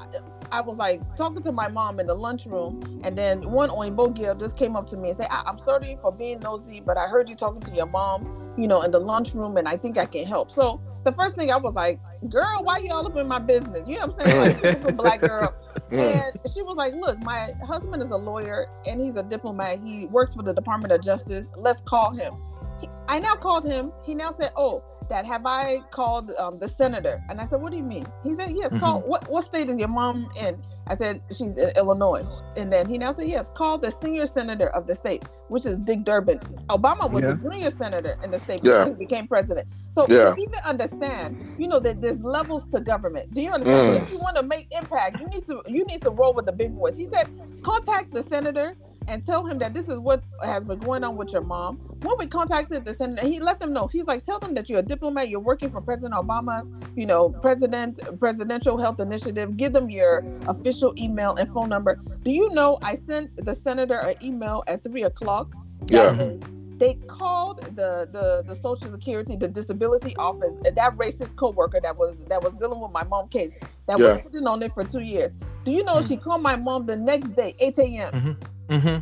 [0.51, 4.35] I, was like talking to my mom in the lunchroom, and then one Oyinbo girl
[4.35, 7.07] just came up to me and said, I- "I'm sorry for being nosy, but I
[7.07, 10.05] heard you talking to your mom, you know, in the lunchroom, and I think I
[10.05, 13.27] can help." So the first thing I was like, "Girl, why you all up in
[13.27, 14.37] my business?" You know what I'm saying?
[14.37, 15.53] Like typical black girl.
[15.91, 19.79] And she was like, Look, my husband is a lawyer and he's a diplomat.
[19.85, 21.45] He works for the Department of Justice.
[21.55, 22.33] Let's call him.
[22.81, 23.91] He, I now called him.
[24.03, 27.21] He now said, Oh, that have I called um, the senator?
[27.29, 28.11] And I said, What do you mean?
[28.23, 30.63] He said, Yes, call what what state is your mom in?
[30.87, 32.25] I said, She's in Illinois.
[32.57, 35.79] And then he now said, Yes, call the senior senator of the state, which is
[35.79, 36.39] Dick Durbin.
[36.69, 37.33] Obama was Yeah.
[37.33, 38.85] the junior senator in the state Yeah.
[38.89, 39.67] he became president.
[39.91, 40.31] So Yeah.
[40.35, 43.33] to even understand, you know, that there's levels to government.
[43.33, 43.87] Do you understand?
[43.89, 43.97] Mm.
[44.03, 46.53] If you want to make impact, you need to you need to roll with the
[46.53, 46.95] big boys.
[46.97, 47.27] He said,
[47.63, 48.75] contact the senator
[49.07, 51.77] and tell him that this is what has been going on with your mom.
[52.01, 53.87] When we contacted the senator, he let them know.
[53.87, 57.29] He's like, tell them that you're a diplomat, you're working for President Obama's, you know,
[57.29, 59.57] president presidential health initiative.
[59.57, 61.99] Give them your official email and phone number.
[62.23, 65.53] Do you know I sent the senator an email at three o'clock?
[65.87, 66.13] Yeah.
[66.13, 71.95] That They called the, the the Social Security, the disability office, that racist coworker that
[71.95, 73.53] was that was dealing with my mom case
[73.87, 74.13] that Yeah.
[74.15, 75.31] was sitting on it for two years.
[75.63, 76.07] Do you know Mm.
[76.07, 78.37] she called my mom the next day, 8 a.m.
[78.69, 78.97] Mm-hmm.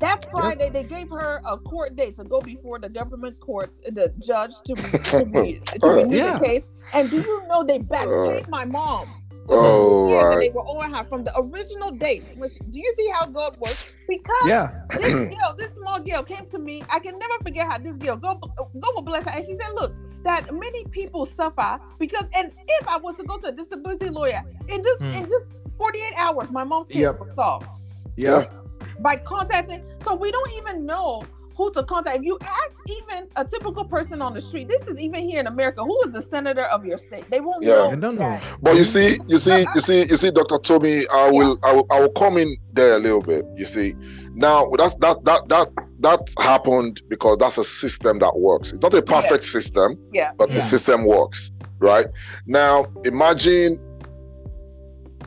[0.00, 4.12] That Friday, they gave her a court date to go before the government courts, the
[4.18, 6.38] judge to, re- to, re- to renew Yeah.
[6.38, 6.62] the case.
[6.92, 9.08] And do you know they back paid my mom?
[9.48, 10.38] Oh, Yeah, and right.
[10.40, 12.24] they were on her from the original date.
[12.36, 13.94] Which, do you see how God works?
[14.08, 14.70] Because Yeah.
[14.96, 16.82] this girl, this small girl, came to me.
[16.88, 19.72] I can never forget how this girl go go for bless her, and she said,
[19.74, 24.08] "Look, that many people suffer because, and if I was to go to a disability
[24.10, 25.12] lawyer in just Hmm.
[25.14, 27.20] in just 48 hours, my mom's case Yep.
[27.20, 27.66] was solved
[28.16, 28.44] Yeah.
[29.00, 29.82] by contacting.
[30.04, 31.22] So we don't even know
[31.56, 32.18] who to contact.
[32.18, 35.46] If you ask even a typical person on the street, this is even here in
[35.46, 37.30] America, who is the senator of your state?
[37.30, 37.74] They won't Yeah.
[37.74, 37.90] know.
[37.90, 38.38] I don't know.
[38.62, 41.86] But you see, you see, you see, you see, Doctor Tommy, I will, I will,
[41.90, 43.44] I will come in there a little bit.
[43.56, 43.94] You see,
[44.34, 45.68] now that's that that that
[46.00, 48.72] that happened because that's a system that works.
[48.72, 50.32] It's not a perfect system, Yeah.
[50.38, 50.56] but Yeah.
[50.56, 51.50] the system works,
[51.80, 52.06] right?
[52.46, 53.78] Now, imagine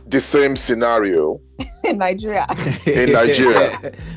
[0.06, 1.40] the same scenario.
[1.88, 2.46] In Nigeria.
[2.86, 3.72] In Nigeria.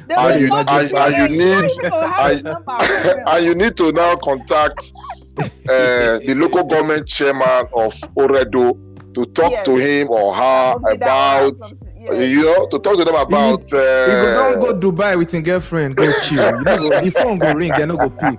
[0.09, 4.93] And you- and- and you need- and- and you need to now contact
[5.39, 8.77] uh, the local government chairman of Oredo
[9.15, 9.65] to talk Yes.
[9.65, 11.55] to him or her about,
[11.99, 12.13] yeah.
[12.15, 13.61] you know, to talk to them about.
[13.73, 16.45] You go Uh, don't go Dubai with your girlfriend, go chill.
[16.45, 18.39] You know, go, the phone go ring, they no go pick.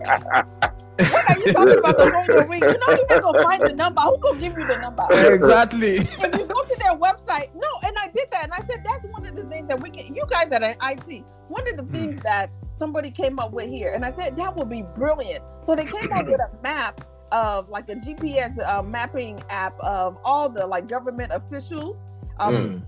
[1.42, 2.62] What are you talking about the phone to ring?
[2.62, 4.02] You're not even gonna find the number.
[4.02, 5.04] Who gonna give you the number?
[5.12, 5.96] exactly.
[5.98, 9.06] if you go to their website, no, and I did that, and I said that's
[9.12, 10.14] one of the things that we can.
[10.16, 11.92] You guys that are IT, one of the Hmm.
[11.92, 15.44] things that somebody came up with here, and I said that would be brilliant.
[15.66, 20.18] So they came up with a map of like a GPS uh, mapping app of
[20.26, 22.02] all the like government officials,
[22.40, 22.82] um, Mm.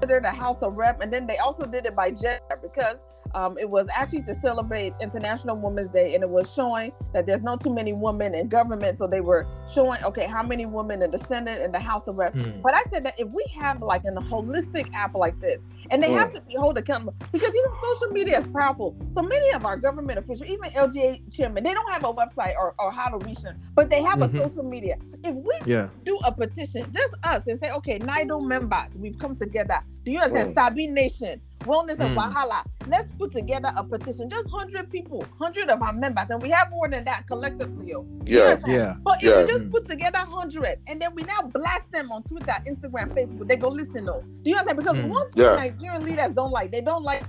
[0.00, 2.96] consider the House of Rep, and then they also did it by gender because
[3.34, 7.42] um, it was actually to celebrate International Women's Day, and it was showing that there's
[7.42, 11.10] not too many women in government, so they were showing okay how many women in
[11.10, 12.36] the Senate and the House of Reps.
[12.36, 12.62] Mm.
[12.62, 15.60] But I said that if we have like an holistic app like this,
[15.90, 18.96] and they have to be held accountable because you know social media is powerful.
[19.14, 22.74] So many of our government officials, even LGA chairman, they don't have a website or,
[22.78, 24.34] or how to reach them, but they have Mhm.
[24.34, 24.96] a social media.
[25.22, 25.88] If we Yeah.
[26.04, 29.78] do a petition, just us, and say, okay, NIDO members, we've come together.
[30.04, 30.50] Do you understand?
[30.50, 30.54] Mm.
[30.54, 32.16] Sabi Nation, Wellness and Mm.
[32.16, 32.62] Wahala.
[32.86, 36.70] Let's put together a petition, just 100 people, 100 of our members, and we have
[36.70, 37.94] more than that collectively.
[38.26, 38.72] Yeah, understand?
[38.72, 38.94] Yeah.
[39.02, 39.40] But if Yeah.
[39.44, 39.70] we just Mm.
[39.70, 43.68] put together 100 and then we now blast them on Twitter, Instagram, Facebook, they go
[43.68, 44.22] listen though.
[44.42, 44.78] Do you understand?
[44.78, 45.08] Because Mm.
[45.08, 45.54] one thing Yeah.
[45.56, 47.24] Nigerian leaders don't like, they don't like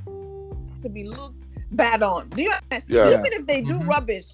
[0.84, 2.28] to be looked bad on.
[2.30, 2.84] Do you understand?
[2.88, 3.20] yeah, Yeah.
[3.20, 3.88] Even if they do Mhm.
[3.88, 4.28] rubbish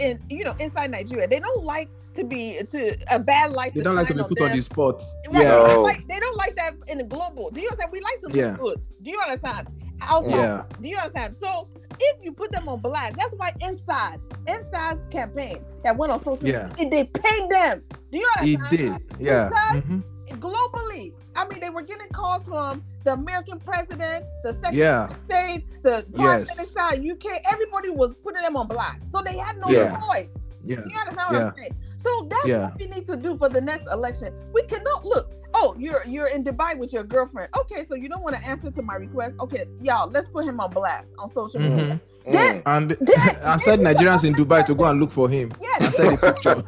[0.00, 3.74] in you know inside Nigeria, they don't like to be to a bad life.
[3.74, 4.56] They don't like to shine be put on them.
[4.56, 5.02] the spot.
[5.28, 5.48] Right, Yeah.
[5.48, 5.64] No.
[5.66, 7.50] they, don't like, they don't like that in the global.
[7.50, 7.92] Do you understand?
[7.92, 8.56] We like to look Yeah.
[8.58, 8.80] good.
[9.02, 9.68] Do you understand?
[10.00, 10.30] Outside.
[10.30, 10.62] Yeah.
[10.80, 11.36] Do you understand?
[11.38, 16.20] So if you put them on blast, that's why EndSARS, EndSARS's campaign that went on
[16.22, 16.66] social Yeah.
[16.78, 17.82] media, they paid them.
[18.10, 19.00] Do you He understand?
[19.08, 19.20] did.
[19.20, 19.48] Yeah.
[19.48, 20.02] Because Mhm.
[20.40, 25.04] Globally, I mean, they were getting calls from the American president, the Secretary Yeah.
[25.08, 26.56] of State, the Prime Yes.
[26.56, 27.40] Minister, UK.
[27.52, 30.00] Everybody was putting them on blast, so they had no Yeah.
[30.00, 30.28] choice.
[30.64, 30.76] Yeah.
[30.76, 31.46] Do You understand what Yeah.
[31.48, 31.74] I'm saying?
[32.04, 32.64] So that's Yeah.
[32.68, 34.28] what we need to do for the next election.
[34.52, 35.26] We cannot look.
[35.56, 37.48] Oh, you're you're in Dubai with your girlfriend.
[37.56, 39.34] Okay, so you don't want to answer to my request.
[39.40, 41.94] Okay, y'all, let's put him on blast on social media.
[42.26, 42.32] Mhm.
[42.32, 43.18] Then, And then,
[43.54, 45.52] I said Nigerians in Dubai to go and look for him.
[45.60, 46.58] I Yes, said the picture.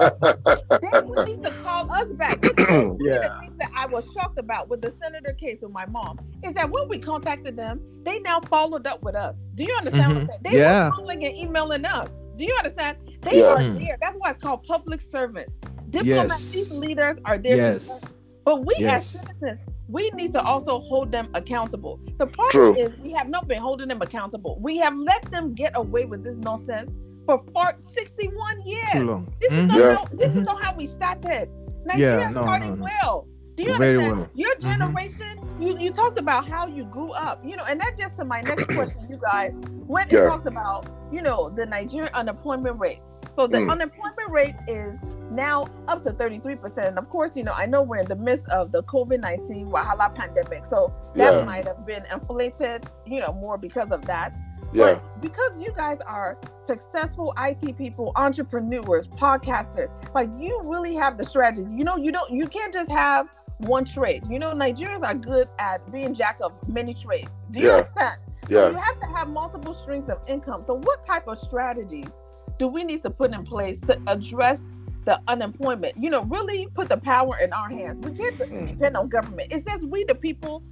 [0.82, 2.40] then we need to call us back.
[2.42, 3.18] This is one of Yeah.
[3.28, 6.52] the things that I was shocked about with the senator case with my mom is
[6.54, 9.34] that when we contacted them, they now followed up with us.
[9.56, 10.30] Do you understand what I'm Mhm.
[10.30, 10.40] saying?
[10.44, 10.84] They Yeah.
[10.90, 12.08] were calling and emailing us.
[12.36, 12.98] Do you understand?
[13.22, 13.46] They Yeah.
[13.46, 13.78] are Mhm.
[13.78, 13.96] there.
[14.00, 15.52] That's why it's called public servants.
[15.90, 16.52] Diplomats, Yes.
[16.52, 17.56] these leaders are there.
[17.56, 18.12] Yes.
[18.44, 19.14] But we Yes.
[19.14, 21.98] as citizens, we need to also hold them accountable.
[22.18, 22.74] The problem True.
[22.76, 24.58] is we have not been holding them accountable.
[24.60, 28.90] We have let them get away with this nonsense for far 61 years.
[28.92, 29.32] Too long.
[29.40, 29.66] This is Mhm.
[29.68, 29.94] not Yeah.
[29.96, 30.38] how this Mhm.
[30.40, 31.48] is not how we started.
[31.84, 32.84] Nigeria no, started no, no.
[32.84, 33.26] well.
[33.56, 34.18] Do you Very understand?
[34.18, 34.30] well.
[34.34, 34.78] Your Mhm.
[34.78, 35.26] generation,
[35.58, 38.42] you you talked about how you grew up, you know, and that gets to my
[38.42, 39.52] next question, you guys.
[39.86, 40.22] When it Yeah.
[40.22, 43.02] talks about, you know, the Nigerian unemployment rate.
[43.34, 43.70] So the Mm.
[43.70, 44.98] unemployment rate is
[45.30, 46.88] now up to 33%.
[46.88, 50.14] And of course, you know, I know we're in the midst of the COVID-19 Wahala
[50.14, 50.66] pandemic.
[50.66, 51.40] So that Yeah.
[51.40, 54.32] might have been inflated, you know, more because of that.
[54.72, 54.94] Yeah.
[54.94, 61.24] But because you guys are successful IT people, entrepreneurs, podcasters, like you really have the
[61.24, 61.70] strategy.
[61.72, 63.26] You know, you don't you can't just have
[63.58, 64.24] one trade.
[64.28, 67.32] You know, Nigerians are good at being jack of many trades.
[67.50, 67.72] Do you Yeah.
[67.72, 68.18] understand?
[68.52, 70.64] So you have to have multiple streams of income.
[70.66, 72.12] So what type of strategies
[72.58, 74.60] do we need to put in place to address
[75.04, 75.94] the unemployment?
[75.96, 78.02] You know, really put the power in our hands.
[78.02, 78.68] We can't Mm.
[78.68, 79.48] depend on government.
[79.52, 80.62] It says we the people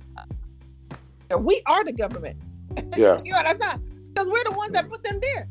[1.32, 2.36] uh, we are the government.
[2.96, 3.20] Yeah.
[3.24, 3.80] You understand?
[4.14, 5.48] Because we're the ones that put them there.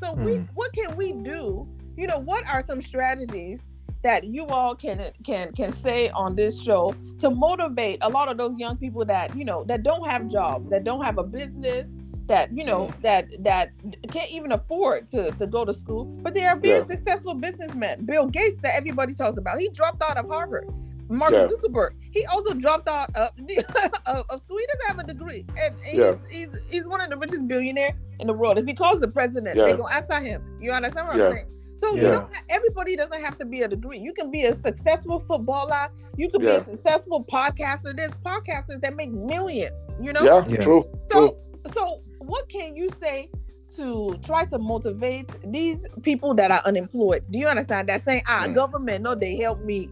[0.00, 0.48] So we, Mm.
[0.54, 1.68] what can we do?
[1.96, 3.60] You know, what are some strategies
[4.02, 8.36] that you all can can can say on this show to motivate a lot of
[8.36, 11.88] those young people that you know that don't have jobs, that don't have a business,
[12.26, 13.70] that you know that that
[14.10, 16.86] can't even afford to to go to school, but they are very Yeah.
[16.86, 18.04] successful businessmen.
[18.04, 20.68] Bill Gates, that everybody talks about, he dropped out of Harvard.
[21.08, 21.46] Mark Yeah.
[21.46, 23.32] Zuckerberg, he also dropped out of,
[24.06, 24.56] of, of school.
[24.56, 26.14] He doesn't have a degree, and he's, Yeah.
[26.30, 28.56] he's he's one of the richest billionaire in the world.
[28.58, 30.58] If he calls the president, they're gonna answer him.
[30.60, 31.20] You understand what.
[31.20, 31.46] I'm saying?
[31.82, 32.10] So you Yeah.
[32.12, 33.98] don't ha- everybody doesn't have to be a degree.
[33.98, 35.88] You can be a successful footballer.
[36.16, 37.94] You can be a successful podcaster.
[37.96, 39.74] There's podcasters that make millions.
[40.00, 40.22] You know.
[40.22, 40.44] Yeah.
[40.48, 40.58] Yeah.
[40.58, 40.84] True.
[41.10, 41.36] True.
[41.36, 41.36] So
[41.74, 43.28] so what can you say
[43.76, 47.24] to try to motivate these people that are unemployed?
[47.30, 48.54] Do you understand that saying, ah, Mm.
[48.54, 49.88] government, no, they help me.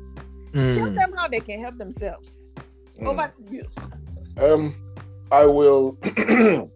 [0.52, 0.96] Tell Mm.
[0.96, 2.28] them how they can help themselves.
[3.00, 3.06] Mm.
[3.08, 3.64] Over to you.
[4.38, 4.74] Um,
[5.32, 5.96] I will.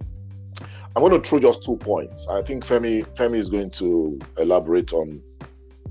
[0.96, 2.28] I'm going to throw just two points.
[2.28, 5.22] I think Femi Femi is going to elaborate on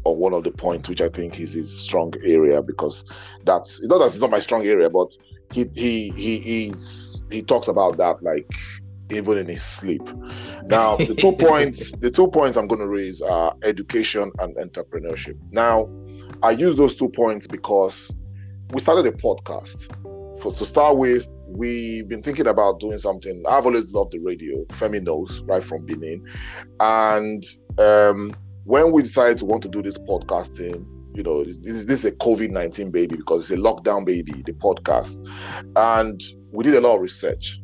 [0.05, 3.05] on one of the points, which I think is his strong area because
[3.45, 5.17] that's not that it's not my strong area, but
[5.51, 8.49] he he he he's, he talks about that like
[9.09, 10.01] even in his sleep.
[10.65, 15.37] Now, the two points the two points I'm going to raise are education and entrepreneurship.
[15.51, 15.89] Now,
[16.41, 18.13] I use those two points because
[18.71, 19.91] we started a podcast
[20.41, 23.43] for to start with, we've been thinking about doing something.
[23.47, 24.63] I've always loved the radio.
[24.65, 26.25] Femi knows right from Benin,
[26.79, 27.43] and
[27.77, 28.35] um,
[28.65, 30.85] when we decided to want to do this podcasting,
[31.15, 34.53] you know, this, this is a COVID nineteen baby because it's a lockdown baby, the
[34.53, 35.27] podcast,
[35.75, 37.59] and we did a lot of research.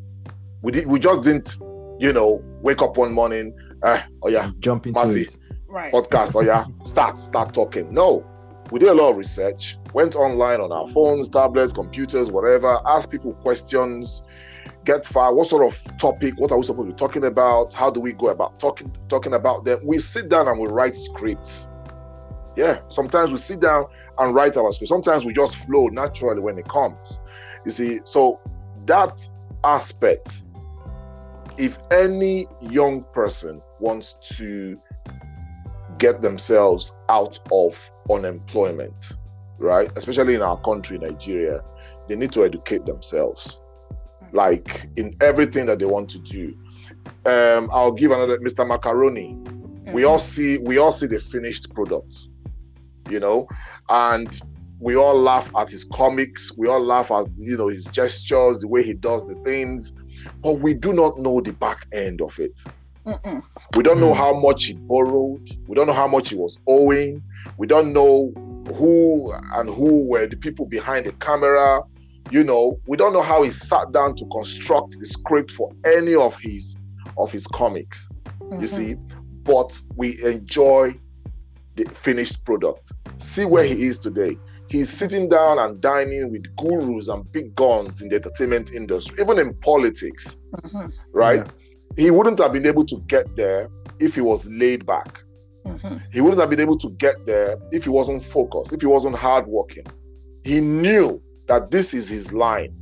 [0.61, 0.87] We did.
[0.87, 1.57] We just didn't,
[1.99, 3.53] you know, wake up one morning.
[3.81, 5.21] Uh, oh yeah, Jump into Mercy.
[5.23, 5.37] it.
[5.67, 5.93] Right.
[5.93, 6.31] podcast.
[6.35, 7.93] Oh yeah, start start talking.
[7.93, 8.25] No,
[8.71, 9.77] we did a lot of research.
[9.93, 12.79] Went online on our phones, tablets, computers, whatever.
[12.85, 14.23] Asked people questions.
[14.85, 15.33] Get far.
[15.33, 16.35] What sort of topic?
[16.37, 17.73] What are we supposed to be talking about?
[17.73, 19.79] How do we go about talking talking about them?
[19.83, 21.67] We sit down and we write scripts.
[22.55, 22.79] Yeah.
[22.89, 23.85] Sometimes we sit down
[24.19, 24.89] and write our script.
[24.89, 27.19] Sometimes we just flow naturally when it comes.
[27.65, 28.39] You see, so
[28.85, 29.27] that
[29.63, 30.43] aspect.
[31.57, 34.79] If any young person wants to
[35.97, 39.13] get themselves out of unemployment,
[39.57, 39.91] right?
[39.95, 41.63] Especially in our country, Nigeria,
[42.07, 43.59] they need to educate themselves,
[44.31, 46.57] like in everything that they want to do.
[47.25, 48.67] Um, I'll give another Mr.
[48.67, 49.37] Macaroni.
[49.93, 52.15] We all see we all see the finished product,
[53.09, 53.47] you know,
[53.89, 54.39] and
[54.79, 56.51] we all laugh at his comics.
[56.57, 59.93] We all laugh at you know his gestures, the way he does the things,
[60.41, 62.61] but we do not know the back end of it.
[63.09, 63.41] Mm-mm.
[63.75, 64.17] We don't know Mm.
[64.17, 65.47] how much he borrowed.
[65.67, 67.21] We don't know how much he was owing.
[67.57, 68.31] We don't know
[68.75, 71.81] who and who were the people behind the camera.
[72.31, 76.13] You know, we don't know how he sat down to construct the script for any
[76.15, 76.75] of his
[77.17, 78.07] of his comics.
[78.51, 78.69] You Mhm.
[78.69, 78.95] see,
[79.43, 80.95] but we enjoy
[81.75, 82.91] the finished product.
[83.17, 84.37] See where he is today.
[84.69, 89.39] He's sitting down and dining with gurus and big guns in the entertainment industry, even
[89.39, 90.91] in politics Mhm.
[91.11, 91.45] right?
[91.45, 91.51] Yeah.
[91.97, 93.69] He wouldn't have been able to get there
[93.99, 95.19] if he was laid back.
[95.65, 96.01] Mhm.
[96.13, 99.15] He wouldn't have been able to get there if he wasn't focused, if he wasn't
[99.15, 99.85] hardworking.
[100.43, 102.73] He knew that this is his line.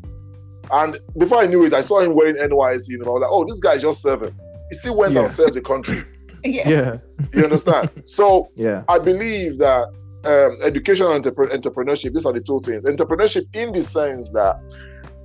[0.71, 3.45] And before I knew it, I saw him wearing NYSC, and I was like, oh,
[3.45, 4.35] this guy is just serving.
[4.69, 5.21] He still went Yeah.
[5.21, 6.03] and served the country.
[6.45, 6.69] Yeah.
[6.69, 6.97] Yeah.
[7.33, 7.89] You understand?
[8.05, 8.83] so Yeah.
[8.87, 9.87] I believe that
[10.23, 12.85] um, education and entrepre- entrepreneurship, these are the two things.
[12.85, 14.55] Entrepreneurship, in the sense that,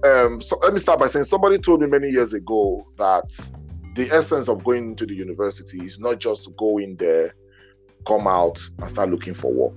[0.05, 3.25] um, so let me start by saying somebody told me many years ago that
[3.95, 7.35] the essence of going to the university is not just to go in there,
[8.07, 9.77] come out, and start looking for work.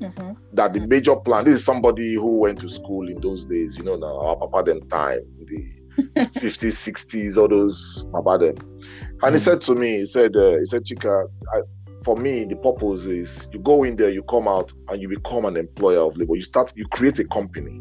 [0.00, 0.36] Mhm.
[0.54, 3.84] That the major plan, this is somebody who went to school in those days, you
[3.84, 5.64] know, now our papa them time, the
[6.40, 8.54] 50s, 60s, all those papa them.
[9.22, 9.44] And he Mm.
[9.44, 11.60] said to me, he said, uh, he said, Chika, I,
[12.04, 15.44] for me, the purpose is you go in there, you come out, and you become
[15.44, 16.34] an employer of labor.
[16.34, 17.78] You start, you create a company.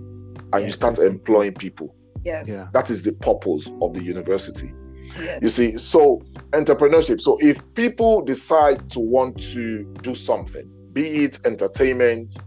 [0.51, 1.95] and you start employing people.
[2.25, 2.47] Yes.
[2.47, 2.69] Yeah.
[2.73, 4.73] That is the purpose of the university.
[5.17, 5.39] Yes.
[5.41, 7.21] You see, so entrepreneurship.
[7.21, 12.37] So if people decide to want to do something, be it entertainment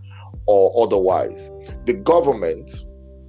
[0.47, 1.51] or otherwise,
[1.87, 2.71] the government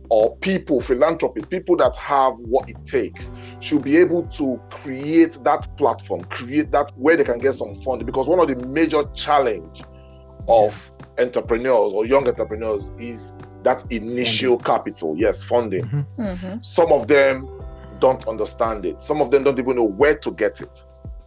[0.10, 5.76] or people, philanthropists, people that have what it takes, should be able to create that
[5.78, 8.06] platform, create that where they can get some funding.
[8.06, 9.82] Because one of the major challenge
[10.48, 15.16] of entrepreneurs or young entrepreneurs is that initial capital.
[15.18, 15.86] Yes, funding.
[16.18, 16.62] Mm-hmm.
[16.62, 17.48] Some of them
[18.06, 19.02] don't understand it.
[19.02, 20.76] Some of them don't even know where to get it.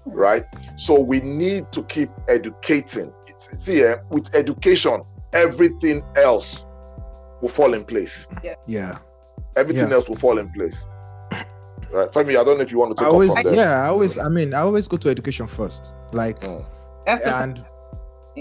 [0.05, 0.45] Right?
[0.77, 3.09] So we need to keep educating.
[3.31, 5.03] It's- See, eh, with education,
[5.33, 5.99] everything
[6.29, 6.65] else
[7.41, 8.15] will fall in place.
[8.67, 8.99] Yeah.
[9.63, 9.95] Everything Yeah.
[9.97, 10.79] else will fall in place.
[11.93, 12.27] Right?
[12.27, 13.55] me I don't know if you want to I always up from there.
[13.65, 15.83] yeah, I always I mean I always go to education first.
[16.13, 16.65] Like Mm.
[17.43, 17.65] And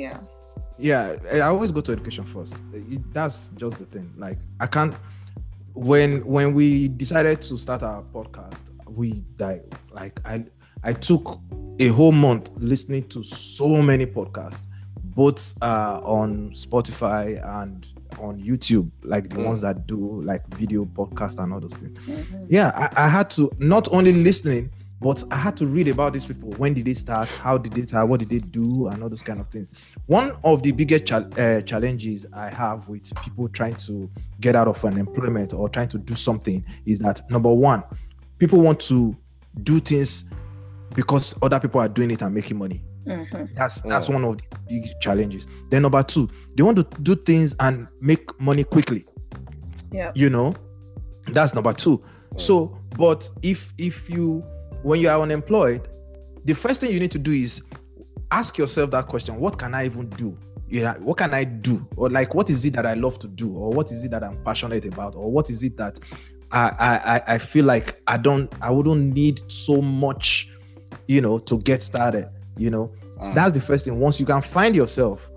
[0.03, 0.17] yeah.
[0.77, 4.93] yeah i always go to education first It- that's just the thing like i can't
[5.75, 10.43] when when we decided to start our podcast we like like i
[10.83, 11.39] i took
[11.79, 14.67] a whole month listening to so many podcasts
[15.03, 17.87] both uh on spotify and
[18.19, 19.45] on youtube like the Mm.
[19.47, 22.45] ones that do like video podcast and all those things Mhm.
[22.49, 24.71] yeah I, I had to not only listening
[25.01, 26.49] but i had to read about these people.
[26.51, 27.27] When did they start?
[27.29, 28.07] How did they start?
[28.07, 28.87] What did they do?
[28.87, 29.69] And all those kind of things.
[30.07, 34.67] One of the biggest chal- uh, challenges i have with people trying to get out
[34.67, 37.83] of unemployment or trying to do something is that number one
[38.37, 39.15] people want to
[39.63, 40.25] do things
[40.95, 42.81] because other people are doing it and making money.
[43.05, 43.53] Mhm.
[43.55, 44.13] that's that's Mm.
[44.13, 45.45] one of the big challenges.
[45.69, 49.05] Then number two they want to do things and make money quickly.
[49.91, 50.11] Yeah.
[50.15, 50.55] you know?
[51.27, 51.97] That's number two.
[51.99, 52.41] Mm.
[52.41, 54.43] so but if if you
[54.85, 55.87] when you are unemployed
[56.45, 57.63] the first thing you need to do is
[58.31, 60.37] ask yourself that question what can i even do?
[60.69, 61.87] Yeah what can i do?
[61.95, 63.51] Or like what is it that i love to do?
[63.55, 65.15] Or what is it that i'm passionate about?
[65.15, 65.99] Or what is it that
[66.51, 70.49] i i i- i feel like i don't i wouldn't need so much
[71.07, 72.91] you know to get started you know?
[73.17, 73.33] Mm.
[73.33, 73.99] that's the first thing.
[73.99, 75.29] Once you can find yourself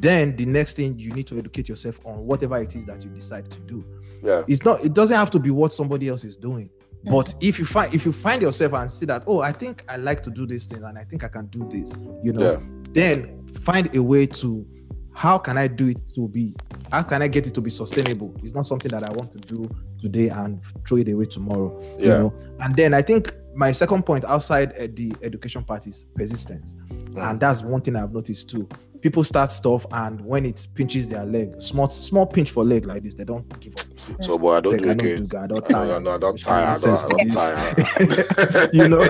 [0.00, 3.10] then the next thing you need to educate yourself on whatever it is that you
[3.10, 3.84] decide to do.
[4.22, 4.42] Yeah.
[4.48, 6.70] it's not it doesn't have to be what somebody else is doing
[7.10, 9.96] but if you find if you find yourself and see that oh i think i
[9.96, 12.60] like to do this thing and i think i can do this you know Yeah.
[12.92, 14.66] then find a way to
[15.12, 16.54] how can i do it to be
[16.90, 18.34] how can i get it to be sustainable?
[18.42, 22.08] It's not something that i want to do today and throw it away tomorrow you
[22.08, 22.34] know?
[22.60, 26.74] And then i think my second point outside uh, the education part is persistence.
[26.74, 27.30] Mm.
[27.30, 28.68] and that's one thing i've noticed too
[29.04, 33.02] people start stuff and when it pinches their leg small small pinch for leg like
[33.02, 35.26] this they don't give up Say, So, boy, I don't "They do it cannot again.
[35.26, 36.64] do that, I don't No, tire." no, no, I don't Which tire.
[36.64, 38.70] I makes don't, sense I don't for tire.
[38.72, 39.02] you know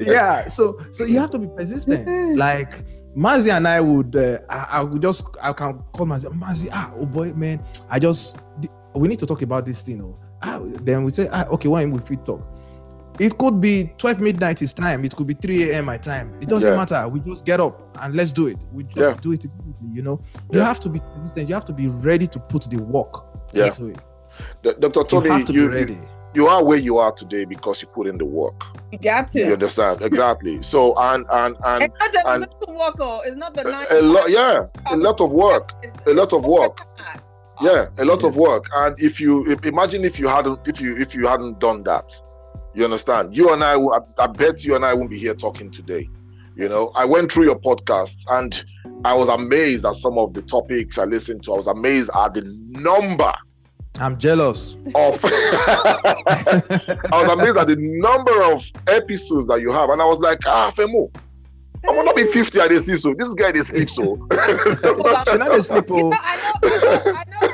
[0.00, 2.84] yeah so so you have to be persistent like
[3.16, 6.92] Maazi and I would uh, I, I would just I can call Maazi Maazi ah
[6.98, 8.38] oh boy man I just
[8.94, 11.90] we need to talk about this thing oh ah, then we say ah okay when
[11.90, 12.42] we fit talk
[13.18, 16.48] it could be 12 midnight his time it could be 3 a.m my time it
[16.48, 16.76] doesn't Yeah.
[16.76, 19.14] matter we just get up and let's do it we just Yeah.
[19.20, 19.44] do it
[19.92, 20.20] you know
[20.52, 23.66] you have to be persistent you have to be ready to put the work Yeah.
[23.66, 23.98] into it
[24.62, 25.00] D- Dr.
[25.00, 25.98] you Tony, have to you, be ready
[26.34, 28.62] you are where you are today because you put in the work.
[28.92, 29.38] You got to.
[29.40, 30.02] You understand?
[30.02, 30.60] Exactly.
[30.60, 33.86] So and and and It's not the and- little walk oh, It's not the nine.
[33.90, 35.72] a, a lot, yeah, a lot of work.
[36.06, 36.82] A lot of work.
[37.62, 38.28] Yeah, a lot Yeah.
[38.28, 38.66] of work.
[38.74, 42.12] And if you if, imagine if you hadn't if you if you hadn't done that,
[42.78, 43.36] you understand?
[43.36, 46.08] You and I, will- I, I bet you and I won't be here talking today.
[46.56, 48.64] You know, I went through your podcast and
[49.04, 51.54] I was amazed at some of the topics I listened to.
[51.54, 53.32] I was amazed at the number
[54.00, 56.62] I'm jealous of I
[57.12, 60.70] was amazed at the number of episodes that you have, and I was like, ah,
[60.70, 61.10] Femo,
[61.88, 64.16] I'm gonna be 50 at this so this guy they sleep so.
[64.32, 64.38] Should
[65.42, 66.08] I sleep, You oh?
[66.10, 67.47] know, I know, I know, I know.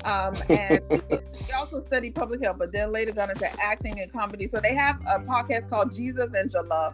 [0.03, 0.79] Um, and
[1.33, 4.47] she also studied public health, but then later got into acting and comedy.
[4.47, 6.93] So they have a podcast called Jesus and Jollof.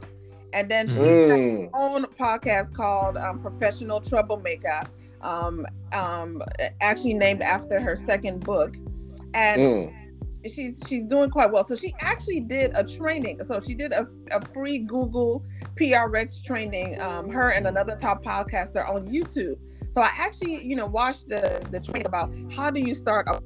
[0.53, 1.69] And then she has Mm.
[1.73, 4.87] her own podcast called um, Professional Troublemaker.
[5.21, 6.41] um, um,
[6.81, 8.75] actually named after her second book,
[9.33, 9.93] and Mm.
[10.49, 11.63] she's she's doing quite well.
[11.63, 13.39] So she actually did a training.
[13.43, 15.43] So she did a, a free Google
[15.79, 16.99] PRX training.
[16.99, 19.55] Um, her and another top podcaster on YouTube.
[19.89, 23.27] So I actually, you know, watched the the training about how do you start.
[23.29, 23.39] A,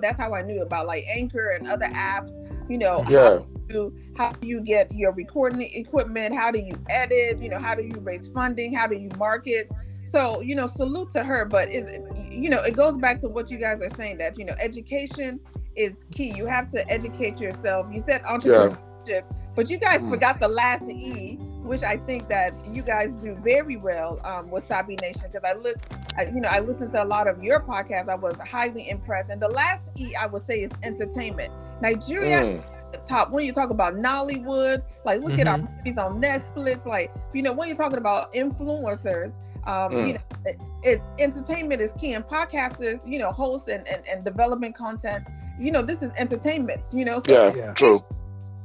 [0.00, 2.30] that's how I knew about like Anchor and other apps.
[2.68, 3.40] You know, Yeah.
[3.42, 6.34] how do how do you get your recording equipment?
[6.34, 7.40] How do you edit?
[7.40, 8.74] You know, how do you raise funding?
[8.74, 9.70] How do you market?
[10.04, 11.44] So you know, salute to her.
[11.44, 11.86] But it,
[12.30, 15.40] you know, it goes back to what you guys are saying that you know, education
[15.76, 16.32] is key.
[16.32, 17.86] You have to educate yourself.
[17.90, 19.22] You said entrepreneurship,
[19.54, 20.08] but you guys Mm.
[20.08, 24.66] forgot the last E, which I think that you guys do very well um, with
[24.66, 25.28] Sabi Nation.
[25.32, 25.76] Because I look,
[26.18, 28.08] I, you know, I listened to a lot of your podcasts.
[28.08, 29.30] I was highly impressed.
[29.30, 31.52] And the last E I would say is entertainment.
[31.80, 32.64] Nigeria Mm.
[33.08, 35.68] top when you talk about Nollywood, like look at our Mhm.
[35.84, 39.32] movies on Netflix, like you know when you're talking about influencers,
[39.66, 40.04] um, Mm.
[40.04, 44.24] you know, it, it, entertainment is key, and podcasters, you know, hosts and, and and
[44.24, 45.24] development content,
[45.58, 47.74] you know, this is entertainment, you know, so Yeah, Yeah.
[47.74, 48.00] true.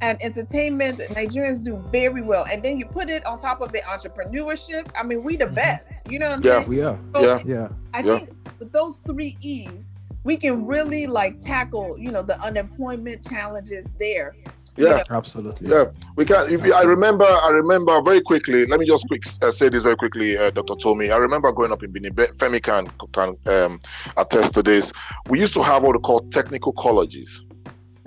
[0.02, 3.84] And entertainment Nigerians do very well, and then you put it on top of it
[3.84, 4.90] entrepreneurship.
[4.98, 5.56] I mean, we the Mhm.
[5.56, 6.58] best, you know what I'm Yeah.
[6.60, 6.70] saying?
[6.70, 7.00] We are.
[7.14, 7.40] So Yeah.
[7.46, 7.68] Yeah.
[7.94, 8.18] I Yeah.
[8.20, 8.30] think
[8.60, 9.86] with those three E's,
[10.24, 14.36] we can really like tackle, you know, the unemployment challenges there.
[14.78, 15.04] Yeah.
[15.10, 15.68] Absolutely.
[15.68, 15.86] Yeah,
[16.16, 16.50] we can.
[16.54, 18.66] If you, I remember, I remember very quickly.
[18.66, 20.76] Let me just quick uh, say this very quickly, uh, Dr.
[20.76, 21.12] Tomi.
[21.12, 22.14] I remember growing up in Benin.
[22.14, 23.80] Be- Femi can can um,
[24.16, 24.94] attest to this.
[25.28, 27.44] We used to have what we call technical colleges.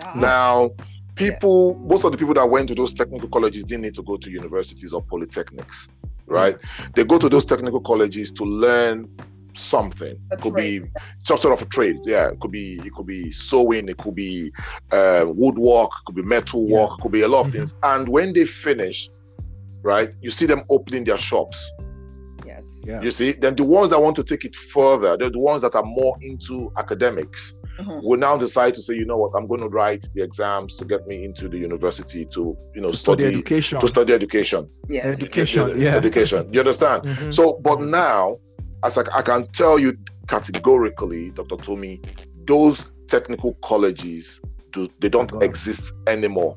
[0.02, 0.70] Uh, Now,
[1.14, 4.16] people, most of the people that went to those technical colleges didn't need to go
[4.16, 5.88] to universities or polytechnics,
[6.26, 6.56] right?
[6.94, 9.08] They go to those technical colleges to learn
[9.54, 10.16] something.
[10.30, 10.82] A It could trade.
[10.84, 10.90] be
[11.24, 11.98] some sort of a trade.
[12.04, 14.50] Yeah, it could be it could be sewing, it could be
[14.90, 17.52] uh, woodwork, it could be metal work, it could be a lot of Mhm.
[17.56, 17.74] things.
[17.82, 19.10] And when they finish,
[19.82, 21.58] right, you see them opening their shops.
[22.46, 22.62] yes.
[22.84, 23.02] Yeah.
[23.02, 25.74] You see, then the ones that want to take it further, they're the ones that
[25.74, 27.54] are more into academics
[27.84, 28.02] Mhm.
[28.02, 30.84] will now decide to say, you know what, I'm going to write the exams to
[30.84, 33.80] get me into the university to, you know, To study study, education.
[33.80, 34.68] to study education.
[34.88, 35.04] Yes.
[35.06, 35.78] Education.
[35.80, 35.96] Yeah.
[35.96, 36.48] Education.
[36.52, 37.02] You understand?
[37.04, 37.34] Mhm.
[37.34, 38.38] So, but now,
[38.84, 39.96] as I, I can tell you
[40.28, 41.56] categorically, Dr.
[41.56, 42.00] Tomi,
[42.46, 44.40] those technical colleges
[44.72, 45.42] do they don't gone.
[45.42, 46.56] exist anymore.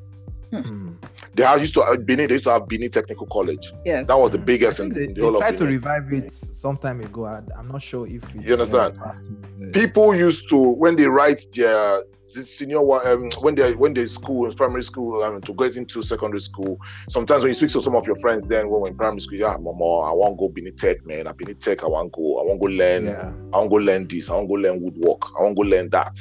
[0.62, 0.96] Mm.
[1.34, 2.28] They have used to uh, Benin.
[2.28, 3.72] They used to have Benin Technical College.
[3.84, 4.06] Yes.
[4.06, 5.74] That was the biggest in, they, in the they whole of tried to Benin.
[5.80, 7.26] revive it some time ago.
[7.26, 8.46] I, I'm not sure if it's.
[8.46, 8.98] You understand?
[9.00, 13.74] uh, back to the- People used to when they write their senior um, when they
[13.74, 16.78] when they school primary school um, to get into secondary school.
[17.08, 19.38] Sometimes when you speak to some of your friends, then when we're in primary school,
[19.38, 21.26] yeah, mama, I want to go Benin Tech, man.
[21.28, 21.84] I Benin Tech.
[21.84, 22.40] I want to go.
[22.40, 23.06] I want go learn.
[23.06, 23.32] Yeah.
[23.52, 24.30] I want to go learn this.
[24.30, 25.22] I want to go learn woodwork.
[25.38, 26.18] I want to go learn that.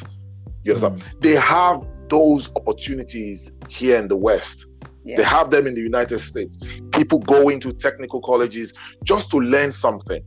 [0.63, 0.99] You understand?
[0.99, 1.21] Mm.
[1.21, 4.67] They have those opportunities here in the West.
[5.03, 5.17] Yeah.
[5.17, 6.57] They have them in the United States.
[6.91, 10.23] People go into technical colleges just to learn something.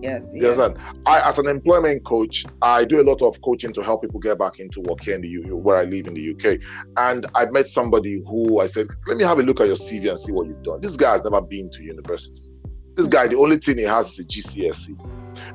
[0.00, 0.22] Yes.
[0.32, 0.58] Yes.
[1.06, 4.38] I, as an employment coach, I do a lot of coaching to help people get
[4.38, 6.60] back into work here in the U, where I live in the UK.
[6.96, 10.08] And I met somebody who I said, "Let me have a look at your CV
[10.08, 12.50] and see what you've done." This guy has never been to university.
[12.96, 14.96] This guy, the only thing he has is a GCSE.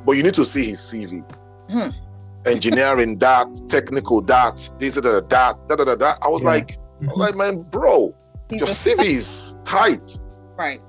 [0.06, 1.24] But you need to see his CV.
[1.70, 1.90] Hmm.
[2.46, 6.20] Engineering that, technical that, this, that, that, that, that, that, that.
[6.22, 6.50] I was Yeah.
[6.50, 7.18] like, I was Mhm.
[7.18, 8.14] like, man, bro,
[8.50, 10.20] He's your CV is tight.
[10.58, 10.82] right.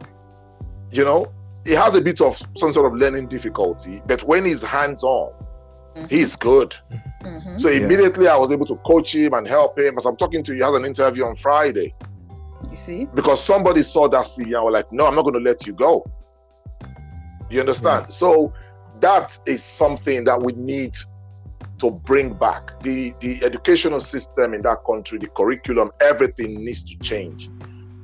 [0.90, 1.26] You know,
[1.64, 5.32] he has a bit of some sort of learning difficulty, but when he's hands-on,
[5.96, 6.10] Mhm.
[6.10, 6.74] he's good.
[7.24, 7.60] Mhm.
[7.60, 7.84] So Yeah.
[7.86, 9.96] immediately I was able to coach him and help him.
[9.96, 11.94] As I'm talking to you, he has an interview on Friday
[12.70, 13.08] You see.
[13.14, 15.72] because somebody saw that CV and were like, no, I'm not going to let you
[15.72, 16.04] go.
[17.50, 18.12] You understand?
[18.12, 18.52] So
[19.00, 20.94] that is something that we need
[21.84, 22.80] to bring back.
[22.82, 27.50] The the educational system in that country, the curriculum, everything needs to change.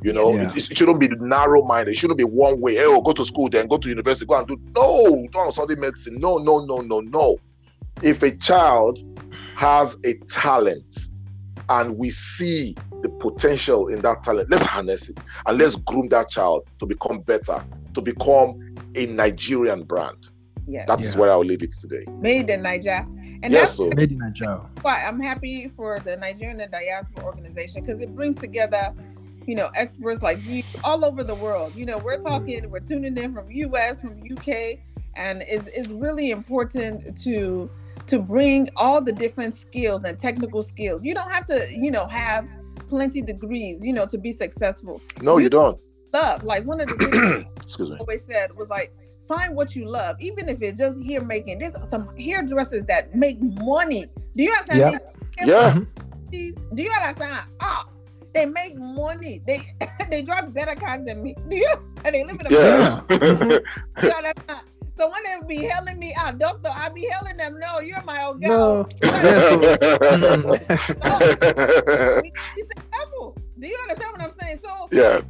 [0.02, 0.50] You know, Yeah.
[0.54, 1.92] it, it shouldn't be narrow-minded.
[1.92, 2.74] It shouldn't be one way.
[2.76, 4.58] Hey, oh, go to school, then go to university, go and do.
[4.74, 6.16] No, don't study medicine.
[6.18, 7.36] No, no, no, no, no.
[8.02, 8.98] If a child
[9.56, 11.10] has a talent
[11.68, 16.28] and we see the potential in that talent, let's harness it and let's groom that
[16.30, 17.62] child to become better,
[17.94, 20.28] to become a Nigerian brand.
[20.66, 20.86] Yes.
[20.88, 21.20] That is Yeah.
[21.20, 22.04] where I'll leave it today.
[22.20, 23.06] Made in Nigeria.
[23.42, 24.60] And yes, that's so Made in Nigeria.
[24.82, 28.94] why I'm happy for the Nigerian Diaspora Organization because it brings together,
[29.46, 31.74] you know, experts like you all over the world.
[31.74, 34.78] You know, we're talking, we're tuning in from US, from UK,
[35.16, 37.70] and it's, it's really important to
[38.06, 41.00] to bring all the different skills and technical skills.
[41.04, 42.44] You don't have to, you know, have
[42.88, 45.00] plenty degrees, you know, to be successful.
[45.20, 45.80] no, you don't.
[46.12, 47.96] Love, like one of the things Excuse me.
[48.00, 48.92] always said was like
[49.30, 51.60] find what you love, even if it's just hair making.
[51.60, 54.06] There's some hairdressers that make money.
[54.36, 54.80] Do you understand?
[54.80, 54.98] Yeah.
[54.98, 55.72] They- Yeah.
[55.78, 56.74] Mm-hmm.
[56.74, 57.46] Do you understand?
[57.60, 57.86] Ah,
[58.34, 59.40] they make money.
[59.46, 59.62] They
[60.10, 61.34] they drive better cars than me.
[61.48, 61.74] Do you?
[62.04, 63.00] And they live in a Yeah.
[63.08, 63.48] Mm-hmm.
[64.00, 64.62] Do you understand?
[64.98, 67.58] So when they be hailing me out, doctor, I be hailing them.
[67.58, 68.84] No, you're my old No.
[68.84, 68.88] girl.
[69.02, 69.50] Yes.
[72.22, 73.36] We- we say careful.
[73.58, 74.58] Do you understand what I'm saying?
[74.64, 75.20] So yeah,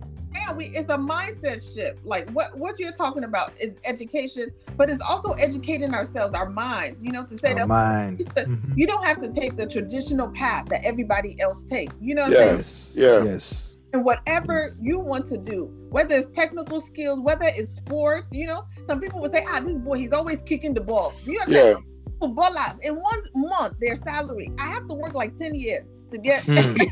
[0.41, 2.05] yeah, we it's a mindset shift.
[2.05, 7.03] Like what what you're talking about is education, but it's also educating ourselves, our minds.
[7.03, 8.33] You know, to say Our that mind.
[8.77, 11.91] You don't have to take the traditional path that everybody else take.
[12.01, 12.39] You know what Yeah.
[12.39, 12.57] I'm saying?
[12.59, 12.95] Yes.
[12.97, 13.25] Yeah.
[13.25, 13.77] Yes.
[13.93, 14.77] And whatever Yes.
[14.81, 19.21] you want to do, whether it's technical skills, whether it's sports, you know, some people
[19.21, 21.13] would say, ah, this boy, he's always kicking the ball.
[21.25, 21.85] Do you yeah, understand?
[22.21, 24.53] Footballers in one month, their salary.
[24.59, 26.75] I have to work like 10 years to get Hmm.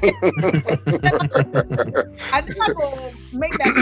[2.32, 3.74] I just have to make that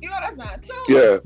[0.00, 0.62] you understand.
[0.66, 1.18] So yeah,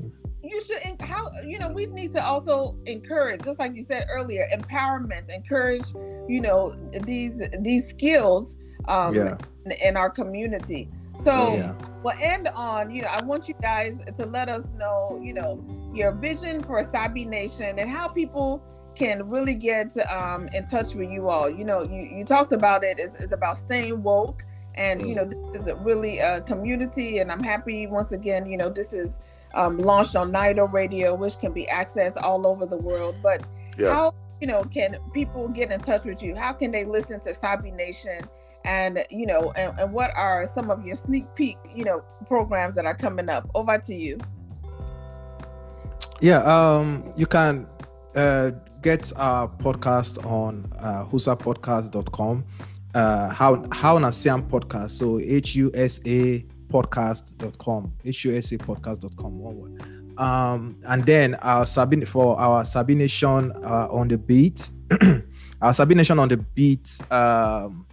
[0.43, 4.05] you should en- how you know we need to also encourage just like you said
[4.09, 5.87] earlier empowerment encourage
[6.27, 6.73] you know
[7.05, 8.55] these these skills
[8.87, 9.37] um Yeah.
[9.65, 11.73] in, in our community so Yeah.
[12.03, 15.61] we'll end on you know i want you guys to let us know you know
[15.93, 18.63] your vision for a sabi nation and how people
[18.95, 22.83] can really get um in touch with you all you know you, you talked about
[22.83, 24.43] it it's, it's about staying woke
[24.75, 28.57] and you know this is a really a community and i'm happy once again you
[28.57, 29.19] know this is
[29.53, 33.15] um, launched on Nido Radio, which can be accessed all over the world.
[33.21, 33.45] But
[33.77, 33.93] Yeah.
[33.93, 36.35] how you know can people get in touch with you?
[36.35, 38.21] How can they listen to Sabi Nation?
[38.65, 42.75] And you know, and, and what are some of your sneak peek, you know, programs
[42.75, 43.49] that are coming up?
[43.53, 44.17] Over to you.
[46.21, 47.67] Yeah, um, you can
[48.15, 48.51] uh,
[48.83, 52.43] get our podcast on uh, husapodcast.com.
[52.93, 54.91] Uh, how how Una See Em podcast.
[54.91, 57.93] So H U S A podcast.com.
[58.03, 59.39] H U S A podcast.com.
[59.39, 60.19] One word.
[60.19, 64.69] Um, and then our Sabine for our Sabi Nation uh, on the beat.
[65.61, 67.87] our Sabi Nation on the beat um,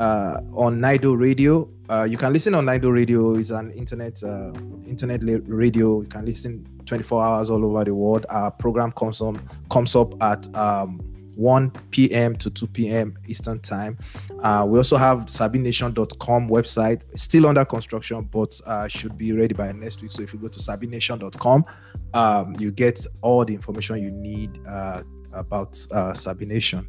[0.00, 1.68] uh, on Nido Radio.
[1.90, 3.34] Uh, you can listen on Nido Radio.
[3.34, 4.52] It's an internet uh,
[4.86, 6.02] internet radio.
[6.02, 8.26] You can listen 24 hours all over the world.
[8.28, 9.40] Our program comes on
[9.70, 11.00] comes up at um,
[11.38, 12.34] 1 p.m.
[12.36, 13.16] to 2 p.m.
[13.28, 13.96] Eastern time.
[14.42, 19.70] Uh, we also have sabination.com website, still under construction, but uh, should be ready by
[19.70, 20.10] next week.
[20.10, 21.64] So if you go to sabination.com,
[22.12, 26.88] um, you get all the information you need uh, about uh, Sabi Nation.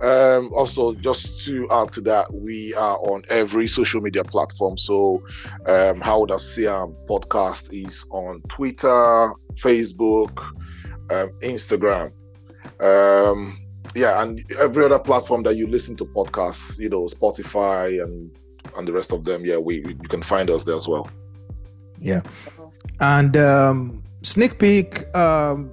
[0.00, 4.78] Um, also, just to add to that, we are on every social media platform.
[4.78, 5.22] So,
[5.66, 10.38] um, How Una See Em podcast is on Twitter, Facebook,
[11.10, 12.12] um, Instagram.
[12.80, 13.58] Um,
[13.94, 18.30] yeah, and every other platform that you listen to podcasts, you know, Spotify and
[18.76, 19.44] and the rest of them.
[19.44, 21.08] Yeah, we you can find us there as well.
[22.00, 22.22] Yeah.
[23.00, 25.70] And um, sneak peek, um,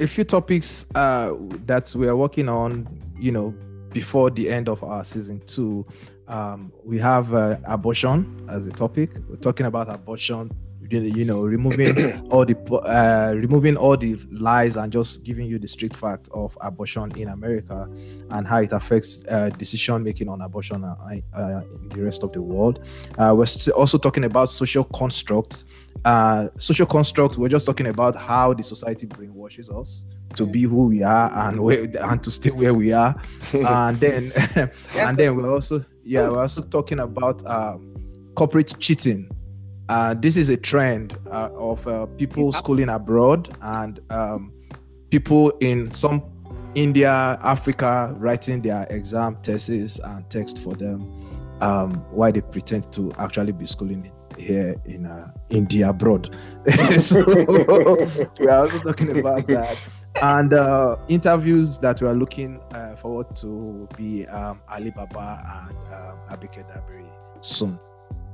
[0.00, 1.34] a few topics uh,
[1.66, 2.86] that we are working on,
[3.18, 3.54] you know,
[3.94, 5.86] before the end of our season two.
[6.26, 9.10] Um, we have uh, abortion as a topic.
[9.28, 10.50] We're talking about abortion,
[10.90, 15.68] you know, removing all the uh, removing all the lies and just giving you the
[15.68, 17.88] strict fact of abortion in America
[18.30, 20.96] and how it affects uh, decision making on abortion uh,
[21.34, 22.80] uh, in the rest of the world.
[23.18, 23.46] Uh, we're
[23.76, 25.64] also talking about social constructs.
[26.04, 27.38] Uh, social constructs.
[27.38, 30.04] We're just talking about how the society brainwashes us
[30.36, 33.14] to be who we are and where and to stay where we are.
[33.52, 34.32] and then
[34.96, 37.94] and then we're also yeah we're also talking about um,
[38.34, 39.30] corporate cheating.
[39.88, 44.50] Uh, this is a trend uh, of uh, people schooling abroad and um,
[45.10, 46.22] people in some
[46.74, 51.02] India, Africa, writing their exam thesis and text for them
[51.60, 56.34] um, while they pretend to actually be schooling here in uh, India abroad.
[56.98, 57.24] so
[58.38, 59.76] we are also talking about that.
[60.22, 66.18] And uh, interviews that we are looking uh, forward to be um, Alibaba and um,
[66.30, 67.08] Abike Dabiri
[67.40, 67.78] soon.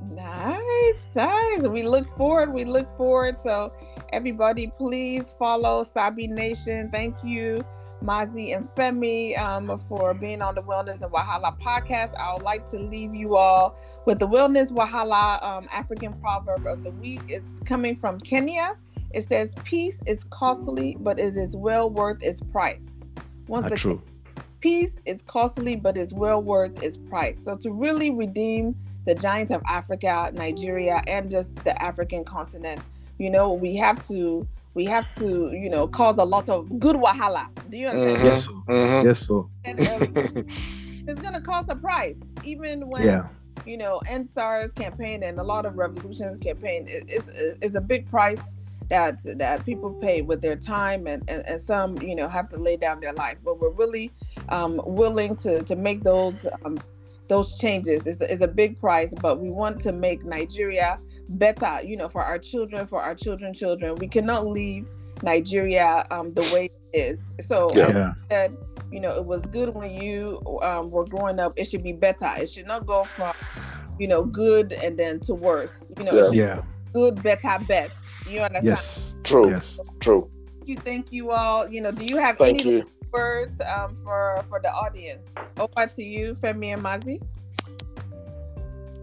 [0.08, 1.62] Nice, nice.
[1.62, 2.52] We look forward.
[2.52, 3.36] We look forward.
[3.42, 3.72] So,
[4.12, 6.90] everybody, please follow Sabi Nation.
[6.90, 7.64] Thank you,
[8.02, 12.14] Maazi and Femi, um, for being on the Wellness and Wahala podcast.
[12.16, 13.76] I would like to leave you all
[14.06, 17.22] with the Wellness Wahala um, African proverb of the week.
[17.28, 18.76] It's coming from Kenya.
[19.12, 22.80] It says, "Peace is costly, but it is well worth its price."
[23.48, 24.02] Once Not again, true.
[24.60, 27.38] peace is costly, but is well worth its price.
[27.44, 28.76] So to really redeem
[29.06, 32.80] the giants of Africa, Nigeria, and just the African continent,
[33.18, 36.94] you know, we have to we have to, you know, cause a lot of good
[36.94, 37.48] wahala.
[37.70, 38.18] Do you understand?
[38.18, 38.24] Mhm.
[38.24, 38.52] Yes, sir.
[38.68, 39.04] Mhm.
[39.04, 39.42] yes, sir.
[39.64, 40.44] And, um,
[41.08, 43.26] it's gonna cost a price, even when Yeah,
[43.66, 47.28] you know EndSARS campaign and a lot of revolutions campaign it, it's,
[47.60, 48.40] it's a big price
[48.90, 52.56] that that people pay with their time and, and, and some you know have to
[52.58, 54.12] lay down their life but we're really
[54.50, 56.82] um, willing to to make those um,
[57.28, 60.98] those changes it's, it's a big price but we want to make Nigeria
[61.28, 64.86] better you know for our children for our children children we cannot leave
[65.22, 67.20] Nigeria um, the way it is.
[67.46, 67.88] So Yeah.
[67.88, 68.12] Yeah.
[68.30, 68.56] said,
[68.90, 71.52] you know, it was good when you um, were growing up.
[71.56, 72.30] It should be better.
[72.36, 73.32] It should not go from,
[73.98, 75.84] you know, good and then to worse.
[75.98, 76.30] You know, Yeah.
[76.32, 76.62] Yeah.
[76.94, 77.92] good, better, best.
[78.28, 78.64] You understand?
[78.64, 79.14] Yes.
[79.24, 79.50] True.
[79.50, 79.78] Yes.
[80.00, 80.30] True.
[80.64, 82.90] You think you all, you know, do you have Thank any you.
[83.12, 85.22] words um, for for the audience?
[85.58, 87.20] Over to you, Femi and Maazi.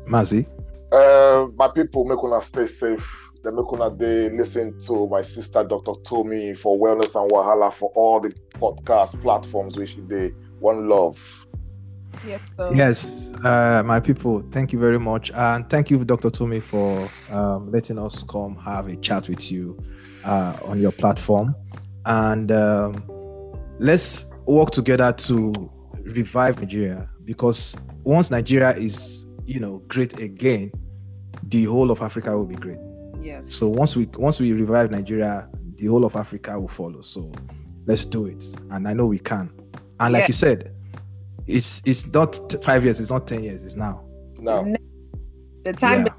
[0.08, 0.48] Maazi.
[0.92, 3.06] Uh, my people, make una stay safe.
[3.44, 5.94] They make una they listen to my sister, Dr.
[6.04, 8.30] Tomi, for wellness and wahala for all the
[8.60, 11.47] podcast platforms which they one love.
[12.26, 12.42] Yes.
[12.56, 15.32] So Yes, uh, my people, thank you very much.
[15.32, 16.30] And thank you, Dr.
[16.30, 19.78] Tomi, for um, letting us come have a chat with you
[20.24, 21.56] uh, on your platform.
[22.06, 23.04] And um,
[23.80, 25.54] let's work together to
[26.04, 30.72] revive Nigeria because once Nigeria is, you know, great again,
[31.44, 32.80] the whole of Africa will be great.
[33.22, 33.44] yes.
[33.54, 37.02] So once we once we revive Nigeria, the whole of Africa will follow.
[37.02, 37.32] So
[37.86, 39.52] let's do it, and I know we can.
[40.00, 40.28] And like Yeah.
[40.28, 40.74] you said,
[41.48, 44.04] it's it's not t- five years, it's not ten years, it's now.
[44.40, 44.64] Now,
[45.66, 46.14] The time Yeah.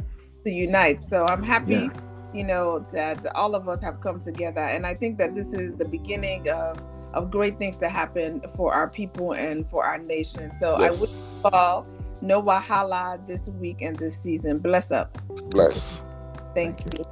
[0.45, 1.01] to unite.
[1.01, 1.89] So I'm happy, Yeah.
[2.35, 4.61] you know, that all of us have come together.
[4.61, 6.79] And I think that this is the beginning of,
[7.15, 10.51] of great things to happen for our people and for our nation.
[10.61, 11.87] So I wish you all
[12.21, 14.59] no wahala this week and this season.
[14.59, 15.17] Bless up.
[15.51, 16.03] Bless.
[16.55, 17.05] Thank, Thank you.